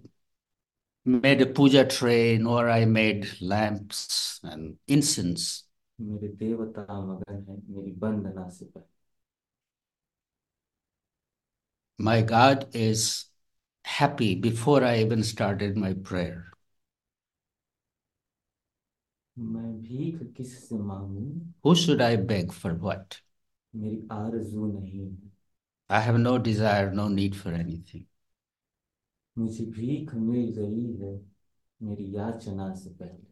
made 1.06 1.42
a 1.42 1.46
puja 1.48 1.86
tray 1.86 2.38
nor 2.38 2.70
I 2.70 2.86
made 2.86 3.42
lamps 3.42 4.40
and 4.44 4.78
incense. 4.88 5.64
मेरे 6.00 6.28
देवता 6.38 7.00
मगन 7.02 7.44
है 7.50 7.58
मेरी 7.76 7.92
वंदना 8.04 8.48
से 8.58 8.66
पहले 8.66 8.97
my 12.00 12.22
God 12.22 12.68
is 12.74 13.26
happy 13.86 14.36
before 14.36 14.84
I 14.84 15.00
even 15.02 15.24
started 15.24 15.78
my 15.78 15.94
prayer. 15.94 16.48
Who 21.62 21.76
should 21.76 22.02
I 22.02 22.16
beg 22.16 22.52
for 22.52 22.74
what? 22.74 23.22
I 25.90 26.00
have 26.00 26.18
no 26.18 26.38
desire, 26.38 26.92
no 26.94 27.10
need 27.10 27.36
for 27.36 27.52
anything. 27.52 28.08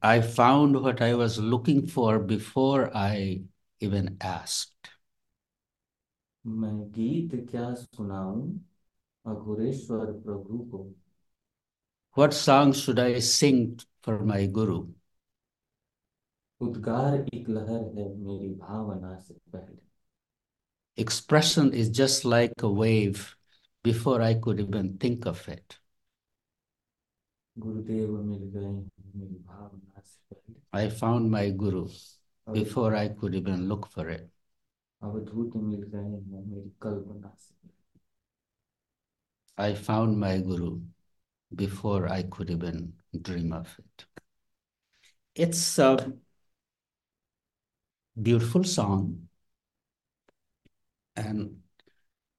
I 0.01 0.21
found 0.21 0.82
what 0.82 1.01
I 1.01 1.15
was 1.15 1.38
looking 1.38 1.86
for 1.88 2.17
before 2.19 2.95
I 2.95 3.43
even 3.82 4.15
asked. 4.21 4.89
मैं 6.44 6.74
गीत 6.92 7.35
क्या 7.50 7.74
सुनाऊं 7.74 8.51
अघोरेश्वर 9.24 10.12
प्रभु 10.22 10.59
को 10.70 10.84
What 12.16 12.34
song 12.34 12.72
should 12.72 12.99
I 12.99 13.20
sing 13.20 13.80
for 14.03 14.18
my 14.24 14.47
Guru? 14.47 14.93
उद्गार 16.61 17.14
एक 17.34 17.49
लहर 17.49 17.84
है 17.99 18.09
मेरी 18.16 18.55
भावना 18.55 19.18
से 19.18 19.34
पहले 19.53 19.78
Expression 20.99 21.72
is 21.72 21.88
just 21.88 22.24
like 22.24 22.53
a 22.62 22.68
wave 22.68 23.36
before 23.84 24.20
I 24.22 24.34
could 24.34 24.61
even 24.61 24.99
think 24.99 25.26
of 25.26 25.49
it. 25.49 25.78
गुरुदेव 27.57 28.16
मिल 28.22 28.43
गए 28.51 28.64
हैं 28.64 28.91
मेरी 29.16 29.34
भावना 29.34 30.01
से 30.01 30.34
पहले 30.34 30.61
I 30.72 30.88
found 30.91 31.30
my 31.30 31.45
Guru 31.62 31.88
अव- 32.47 32.55
before 32.55 32.95
I 32.95 33.09
could 33.09 33.34
even 33.34 33.68
look 33.68 33.86
for 33.88 34.09
it. 34.11 34.28
अवधूत 35.05 35.57
मिल 35.57 35.82
गए 35.95 35.99
हैं 35.99 36.45
मेरी 36.47 36.70
कल्पना 36.82 37.34
से 37.38 37.55
पहले 37.55 37.78
I 39.59 39.74
found 39.74 40.18
my 40.18 40.38
Guru 40.41 40.80
before 41.55 42.09
I 42.09 42.22
could 42.22 42.51
even 42.51 42.95
dream 43.20 43.53
of 43.53 43.78
it. 43.78 44.07
It's 45.34 45.78
a 45.78 46.12
beautiful 48.22 48.64
song, 48.64 49.28
and 51.16 51.62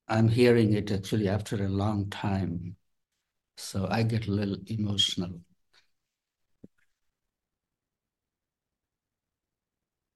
I'm 0.08 0.28
hearing 0.28 0.74
it 0.74 0.92
actually 0.92 1.30
after 1.30 1.64
a 1.64 1.70
long 1.70 2.10
time, 2.10 2.76
so 3.58 3.88
I 3.90 4.04
get 4.04 4.28
a 4.28 4.32
little 4.32 4.58
emotional. 4.68 5.42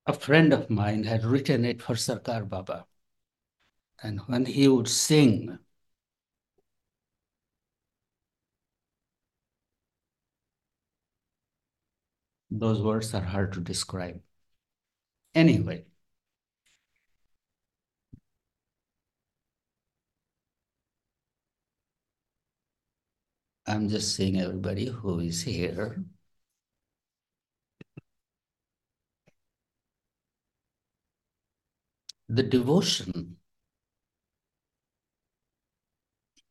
A 0.04 0.12
friend 0.12 0.52
of 0.52 0.68
mine 0.68 1.04
had 1.04 1.24
written 1.24 1.64
it 1.64 1.80
for 1.80 1.94
Sarkar 1.94 2.46
Baba, 2.46 2.86
and 4.02 4.20
when 4.26 4.44
he 4.46 4.68
would 4.68 4.88
sing, 4.88 5.58
Those 12.50 12.80
words 12.82 13.12
are 13.14 13.22
hard 13.22 13.52
to 13.54 13.60
describe. 13.60 14.22
Anyway, 15.34 15.86
I'm 23.66 23.88
just 23.88 24.14
seeing 24.14 24.38
everybody 24.38 24.86
who 24.88 25.20
is 25.20 25.42
here. 25.42 26.04
The 32.32 32.44
devotion 32.44 33.38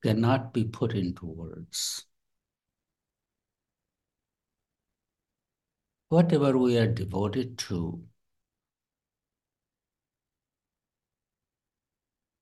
cannot 0.03 0.53
be 0.53 0.65
put 0.65 0.93
into 0.93 1.25
words. 1.25 2.05
Whatever 6.09 6.57
we 6.57 6.77
are 6.77 6.85
devoted 6.85 7.57
to, 7.59 8.03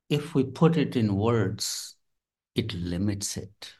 if 0.10 0.34
we 0.34 0.44
put 0.44 0.76
it 0.76 0.96
in 0.96 1.16
words, 1.16 1.96
it 2.56 2.74
limits 2.74 3.38
it. 3.38 3.74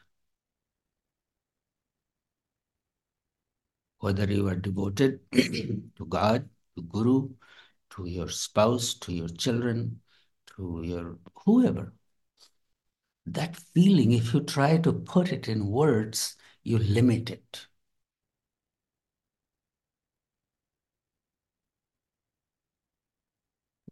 Whether 3.98 4.32
you 4.32 4.46
are 4.46 4.54
devoted 4.54 5.18
to 5.32 6.06
God, 6.08 6.48
to 6.76 6.82
Guru, 6.84 7.30
to 7.98 8.06
your 8.06 8.28
spouse, 8.30 8.94
to 8.94 9.12
your 9.12 9.28
children, 9.28 10.00
to 10.46 10.82
your 10.84 11.18
whoever. 11.44 11.92
That 13.26 13.56
feeling, 13.56 14.12
if 14.12 14.32
you 14.32 14.40
try 14.40 14.78
to 14.78 14.92
put 14.92 15.32
it 15.32 15.48
in 15.48 15.66
words, 15.66 16.36
you 16.62 16.78
limit 16.78 17.28
it. 17.28 17.66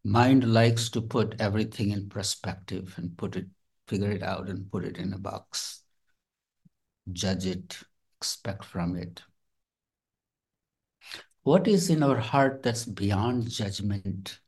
Mind 0.04 0.54
likes 0.54 0.88
to 0.90 1.02
put 1.02 1.40
everything 1.40 1.90
in 1.90 2.08
perspective 2.08 2.94
and 2.96 3.18
put 3.18 3.34
it, 3.34 3.46
figure 3.88 4.12
it 4.12 4.22
out 4.22 4.48
and 4.48 4.70
put 4.70 4.84
it 4.84 4.98
in 4.98 5.12
a 5.12 5.18
box. 5.18 5.82
Judge 7.12 7.46
it, 7.46 7.78
expect 8.20 8.64
from 8.64 8.94
it. 8.94 9.22
What 11.46 11.68
is 11.68 11.90
in 11.90 12.02
our 12.02 12.18
heart 12.18 12.64
that's 12.64 12.84
beyond 12.84 13.48
judgment, 13.48 14.40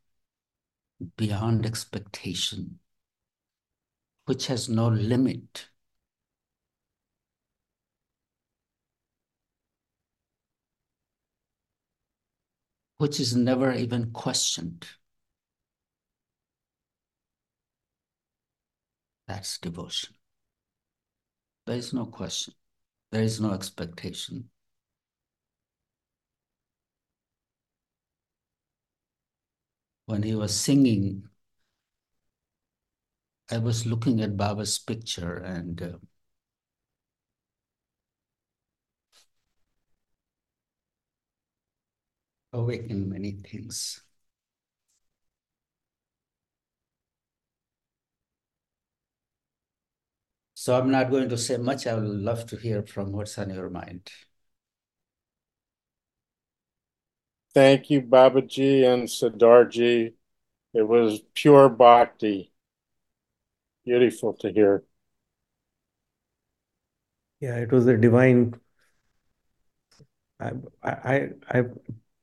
beyond 1.15 1.65
expectation, 1.65 2.79
which 4.25 4.47
has 4.47 4.67
no 4.67 4.89
limit? 4.89 5.69
Which 12.97 13.21
is 13.21 13.33
never 13.33 13.71
even 13.71 14.11
questioned. 14.11 14.85
That's 19.25 19.57
devotion. 19.57 20.15
There 21.65 21.77
is 21.77 21.93
no 21.93 22.07
question. 22.07 22.55
There 23.13 23.23
is 23.23 23.39
no 23.39 23.53
expectation. 23.53 24.49
When 30.09 30.23
he 30.23 30.33
was 30.33 30.59
singing, 30.59 31.29
I 33.51 33.59
was 33.59 33.85
looking 33.85 34.21
at 34.21 34.37
Baba's 34.37 34.79
picture 34.79 35.35
and 35.37 35.79
uh, 35.79 35.97
awakened 42.53 43.09
many 43.09 43.31
things. 43.31 44.01
So 50.53 50.77
I'm 50.77 50.91
not 50.91 51.09
going 51.09 51.29
to 51.29 51.37
say 51.39 51.57
much. 51.57 51.87
I 51.87 51.95
would 51.95 52.03
love 52.03 52.45
to 52.47 52.55
hear 52.57 52.83
from 52.85 53.11
what's 53.11 53.37
on 53.39 53.49
your 53.49 53.69
mind. 53.69 54.09
Thank 57.58 57.90
you, 57.90 58.02
Babaji 58.02 58.84
and 58.84 59.08
Siddharji. 59.08 60.14
It 60.74 60.88
was 60.88 61.20
pure 61.34 61.68
bhakti. 61.68 62.52
Beautiful 63.84 64.34
to 64.34 64.50
hear. 64.50 64.82
Yeah, 67.40 67.56
it 67.56 67.70
was 67.70 67.86
a 67.86 67.96
divine. 67.96 68.54
I, 70.40 70.52
I, 70.82 71.28
I, 71.48 71.62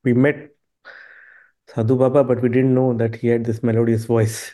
we 0.04 0.12
met 0.12 0.50
Sadhu 1.68 1.96
Baba, 1.96 2.24
but 2.24 2.42
we 2.42 2.48
didn't 2.48 2.74
know 2.74 2.92
that 2.94 3.16
he 3.16 3.28
had 3.28 3.44
this 3.44 3.62
melodious 3.62 4.04
voice. 4.04 4.52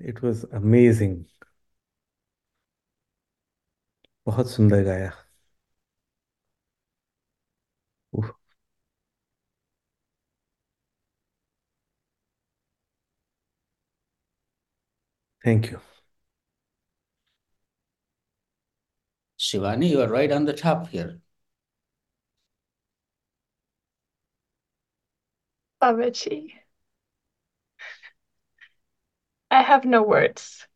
It 0.00 0.22
was 0.22 0.44
amazing. 0.52 1.26
बहुत 4.26 4.50
सुंदर 4.50 4.82
गाया 4.84 5.10
Thank 15.47 15.71
you. 15.71 15.79
Shivani, 19.39 19.89
you 19.89 20.01
are 20.01 20.09
right 20.09 20.29
on 20.29 20.43
the 20.43 20.51
top 20.51 20.89
here. 20.89 21.21
Babaji. 25.81 26.53
I 29.51 29.61
have 29.61 29.83
no 29.85 30.03
words. 30.03 30.67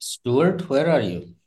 Stuart, 0.00 0.68
where 0.68 0.90
are 0.90 1.00
you? 1.00 1.37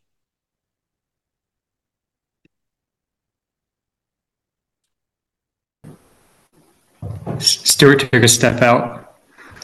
Stuart 7.40 8.00
took 8.00 8.24
a 8.24 8.28
step 8.28 8.62
out 8.62 9.16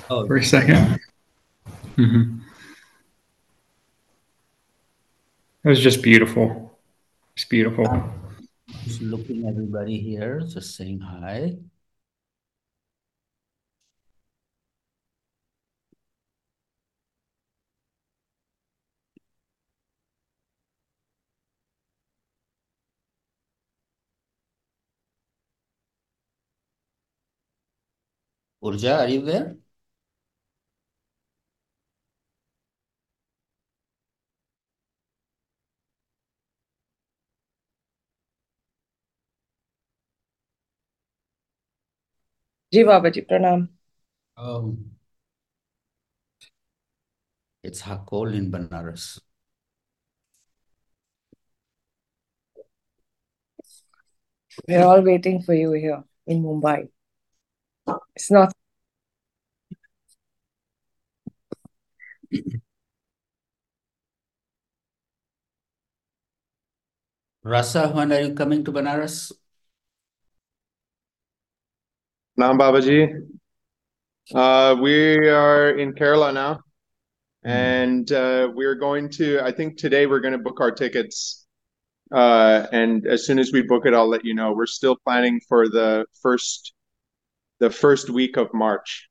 Oh, 0.10 0.26
for 0.26 0.38
a 0.38 0.42
2nd 0.42 1.00
hmm 1.96 2.40
It 5.64 5.70
was 5.70 5.80
just 5.82 6.02
beautiful. 6.02 6.80
It's 7.36 7.44
beautiful. 7.46 7.86
just 8.86 9.02
looking 9.02 9.44
at 9.46 9.50
everybody 9.52 10.00
here, 10.00 10.40
just 10.48 10.76
saying 10.78 11.00
hi. 11.02 11.58
Urja, 28.67 28.99
are 29.01 29.09
you 29.09 29.23
there? 29.23 29.57
जी 42.75 42.83
बाबा 42.91 43.09
जी 43.17 43.21
प्रणाम 43.33 43.67
Oh, 44.37 44.77
it's 47.71 47.81
hot 47.81 48.07
cold 48.07 48.35
in 48.35 48.51
Banaras. 48.51 49.21
we're 54.69 54.85
all 54.85 55.01
waiting 55.03 55.41
for 55.43 55.55
you 55.55 55.73
here 55.73 56.03
in 56.27 56.43
Mumbai 56.43 56.89
it's 58.16 58.32
not 58.32 58.54
Rasa, 67.44 67.88
when 67.88 68.12
are 68.12 68.20
you 68.20 68.34
coming 68.34 68.66
to 68.66 68.74
Banaras? 68.74 69.32
Nam 72.36 72.60
Babaji. 72.60 73.22
Uh, 74.36 74.76
we 74.82 75.16
are 75.30 75.70
in 75.70 75.94
Kerala 75.94 76.34
now, 76.34 76.60
and 77.44 78.12
uh, 78.12 78.50
we're 78.54 78.76
going 78.76 79.10
to. 79.12 79.40
I 79.40 79.54
think 79.54 79.78
today 79.78 80.08
we're 80.08 80.20
going 80.20 80.34
to 80.34 80.44
book 80.44 80.60
our 80.60 80.72
tickets, 80.72 81.48
uh, 82.12 82.68
and 82.74 83.08
as 83.08 83.26
soon 83.26 83.40
as 83.40 83.54
we 83.54 83.62
book 83.62 83.86
it, 83.86 83.94
I'll 83.94 84.10
let 84.10 84.26
you 84.26 84.36
know. 84.36 84.52
We're 84.52 84.66
still 84.66 84.98
planning 85.06 85.40
for 85.48 85.70
the 85.70 86.06
first 86.22 86.74
the 87.60 87.70
first 87.70 88.10
week 88.10 88.38
of 88.38 88.54
March. 88.54 89.10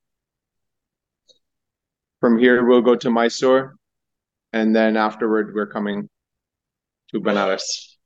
From 2.19 2.37
here, 2.39 2.65
we'll 2.65 2.81
go 2.81 2.95
to 2.95 3.11
Mysore, 3.11 3.75
and 4.53 4.75
then 4.75 4.97
afterward, 4.97 5.53
we're 5.53 5.67
coming 5.67 6.09
to 7.11 7.21
Banaras. 7.21 7.97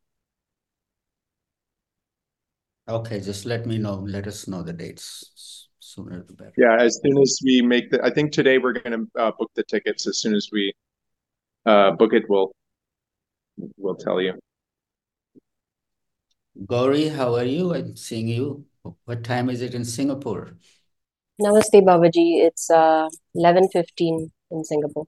Okay, 2.87 3.19
just 3.21 3.45
let 3.45 3.65
me 3.65 3.77
know. 3.77 3.95
Let 3.95 4.27
us 4.27 4.47
know 4.47 4.63
the 4.63 4.73
dates 4.73 5.69
sooner 5.79 6.23
the 6.23 6.33
better. 6.33 6.53
Yeah, 6.57 6.77
as 6.79 6.99
soon 7.03 7.17
as 7.21 7.39
we 7.43 7.61
make 7.61 7.91
the, 7.91 8.03
I 8.03 8.09
think 8.09 8.31
today 8.31 8.57
we're 8.57 8.73
going 8.73 8.97
to 8.99 9.21
uh, 9.21 9.31
book 9.37 9.51
the 9.55 9.63
tickets. 9.63 10.07
As 10.07 10.19
soon 10.19 10.35
as 10.35 10.49
we 10.51 10.73
uh, 11.65 11.91
book 11.91 12.13
it, 12.13 12.23
we'll 12.29 12.51
we'll 13.77 13.95
tell 13.95 14.21
you. 14.21 14.33
Gauri, 16.65 17.09
how 17.09 17.35
are 17.35 17.45
you? 17.45 17.73
I'm 17.73 17.95
seeing 17.95 18.27
you. 18.27 18.65
What 18.83 19.23
time 19.23 19.49
is 19.49 19.61
it 19.61 19.73
in 19.75 19.85
Singapore? 19.85 20.57
Namaste, 21.39 21.81
Babaji. 21.83 22.41
It's 22.45 22.69
uh 22.69 23.09
11:15 23.35 24.31
in 24.51 24.63
Singapore. 24.63 25.05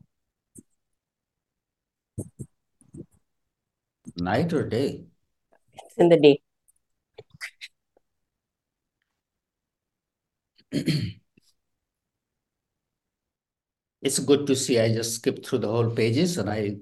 Night 4.18 4.54
or 4.54 4.68
day? 4.68 5.06
It's 5.74 5.98
in 5.98 6.10
the 6.10 6.18
day. 6.18 6.42
It's 14.02 14.20
good 14.20 14.46
to 14.48 14.56
see. 14.56 14.80
I 14.80 14.94
just 14.94 15.16
skipped 15.16 15.48
through 15.48 15.60
the 15.60 15.70
whole 15.70 15.90
pages 15.90 16.38
and 16.38 16.50
I 16.50 16.76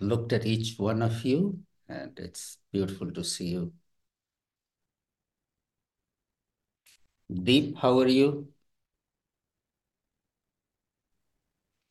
looked 0.00 0.32
at 0.32 0.46
each 0.46 0.78
one 0.78 1.02
of 1.02 1.22
you, 1.24 1.60
and 1.88 2.18
it's 2.18 2.58
beautiful 2.72 3.10
to 3.12 3.22
see 3.22 3.48
you. 3.48 3.72
Deep, 7.32 7.76
how 7.78 7.98
are 8.00 8.08
you? 8.08 8.48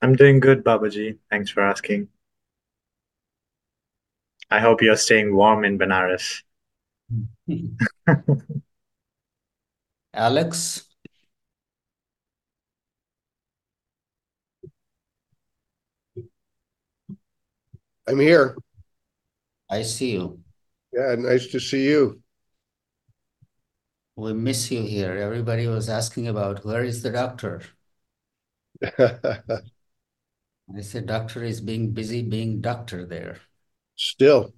I'm 0.02 0.16
doing 0.16 0.40
good, 0.40 0.64
Babaji. 0.64 1.18
Thanks 1.30 1.50
for 1.50 1.62
asking. 1.62 2.08
I 4.50 4.60
hope 4.60 4.82
you're 4.82 4.96
staying 4.96 5.36
warm 5.36 5.66
in 5.66 5.78
Benares. 5.78 6.44
Alex? 10.14 10.88
I'm 18.08 18.20
here. 18.20 18.58
I 19.70 19.82
see 19.84 20.14
you. 20.14 20.40
Yeah, 20.94 21.16
nice 21.16 21.48
to 21.48 21.60
see 21.60 21.84
you. 21.84 22.22
We 24.18 24.34
miss 24.34 24.70
you 24.70 24.82
here. 24.84 25.14
Everybody 25.16 25.66
was 25.66 25.88
asking 25.88 26.28
about 26.28 26.66
where 26.66 26.84
is 26.84 27.04
the 27.04 27.10
doctor? 27.10 27.62
I 29.00 30.82
said, 30.82 31.08
doctor 31.08 31.44
is 31.44 31.60
being 31.62 31.92
busy 31.92 32.22
being 32.22 32.62
doctor 32.62 33.06
there. 33.06 33.42
Still. 33.96 34.54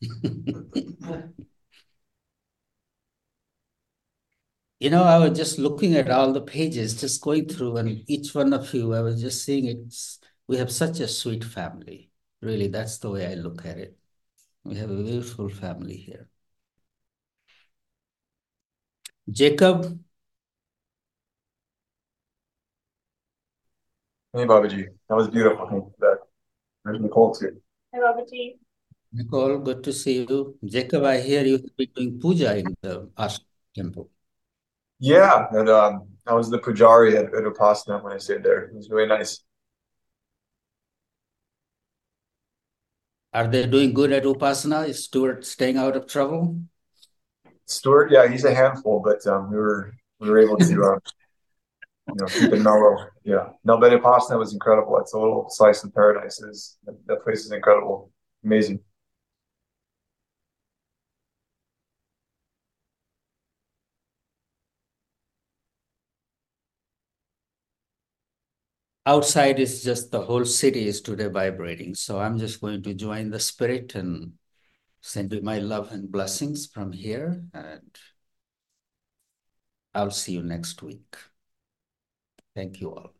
You 4.80 4.90
know, 4.90 5.02
I 5.04 5.18
was 5.18 5.36
just 5.36 5.58
looking 5.58 5.94
at 5.94 6.10
all 6.10 6.32
the 6.32 6.40
pages, 6.40 7.00
just 7.00 7.20
going 7.20 7.48
through, 7.48 7.76
and 7.78 8.04
each 8.08 8.34
one 8.34 8.52
of 8.52 8.72
you, 8.72 8.94
I 8.94 9.00
was 9.00 9.20
just 9.20 9.44
seeing 9.44 9.66
it's 9.66 10.20
we 10.46 10.56
have 10.58 10.70
such 10.72 11.00
a 11.00 11.08
sweet 11.08 11.44
family. 11.44 12.10
Really, 12.40 12.68
that's 12.68 12.98
the 12.98 13.10
way 13.10 13.26
I 13.26 13.34
look 13.34 13.64
at 13.66 13.78
it. 13.78 13.98
We 14.64 14.76
have 14.76 14.90
a 14.90 15.02
beautiful 15.02 15.48
family 15.50 15.96
here. 15.96 16.30
Jacob, 19.30 19.98
Hey, 24.34 24.44
Babaji. 24.44 24.86
That 25.08 25.16
was 25.16 25.28
beautiful. 25.28 25.66
Thank 25.66 25.84
you 25.84 25.92
for 25.98 26.06
that. 26.06 26.18
There's 26.84 27.00
Nicole 27.00 27.34
too. 27.34 27.60
Hi, 27.94 27.98
Babaji. 27.98 28.58
Nicole, 29.12 29.58
good 29.58 29.82
to 29.84 29.92
see 29.92 30.26
you. 30.28 30.58
Jacob, 30.64 31.04
I 31.04 31.18
hear 31.20 31.44
you 31.44 31.52
have 31.52 31.76
been 31.76 31.88
doing 31.96 32.20
puja 32.20 32.58
in 32.58 32.76
the 32.82 33.08
Ashram 33.16 33.40
temple. 33.74 34.10
Yeah, 35.00 35.46
and 35.50 35.68
um, 35.70 36.08
I 36.26 36.34
was 36.34 36.50
the 36.50 36.58
pujari 36.58 37.14
at, 37.14 37.34
at 37.34 37.44
Upasana 37.44 38.02
when 38.04 38.12
I 38.12 38.18
stayed 38.18 38.42
there. 38.42 38.64
It 38.64 38.74
was 38.74 38.90
really 38.90 39.08
nice. 39.08 39.42
Are 43.32 43.48
they 43.48 43.66
doing 43.66 43.94
good 43.94 44.12
at 44.12 44.24
Upasana? 44.24 44.88
Is 44.88 45.04
Stuart 45.04 45.46
staying 45.46 45.78
out 45.78 45.96
of 45.96 46.06
trouble? 46.06 46.60
Stuart, 47.68 48.10
yeah, 48.10 48.26
he's 48.26 48.44
a 48.44 48.54
handful, 48.54 49.00
but 49.04 49.26
um, 49.26 49.50
we 49.50 49.56
were 49.56 49.92
we 50.20 50.30
were 50.30 50.38
able 50.38 50.56
to 50.56 50.82
uh, 50.84 50.98
you 52.06 52.20
know 52.20 52.26
keep 52.26 52.52
it 52.52 52.62
mellow. 52.62 53.06
Yeah, 53.24 53.48
but 53.64 53.92
Upasana 53.92 54.38
was 54.38 54.52
incredible. 54.52 54.98
It's 54.98 55.12
a 55.12 55.18
little 55.18 55.46
slice 55.50 55.84
of 55.84 55.94
paradise. 55.94 56.40
Is 56.40 56.78
that 57.06 57.22
place 57.22 57.44
is 57.44 57.52
incredible, 57.52 58.10
amazing. 58.44 58.80
outside 69.08 69.58
is 69.58 69.82
just 69.82 70.10
the 70.10 70.20
whole 70.20 70.44
city 70.44 70.86
is 70.86 71.00
today 71.00 71.28
vibrating. 71.28 71.94
So 71.94 72.20
I'm 72.20 72.38
just 72.38 72.60
going 72.60 72.82
to 72.82 72.92
join 72.92 73.30
the 73.30 73.40
spirit 73.40 73.94
and 73.94 74.32
send 75.00 75.32
you 75.32 75.42
my 75.42 75.58
love 75.58 75.92
and 75.92 76.10
blessings 76.10 76.66
from 76.66 76.92
here. 76.92 77.44
And 77.54 77.98
I'll 79.94 80.10
see 80.10 80.32
you 80.32 80.42
next 80.42 80.82
week. 80.82 81.16
Thank 82.54 82.80
you 82.80 82.94
all. 82.94 83.17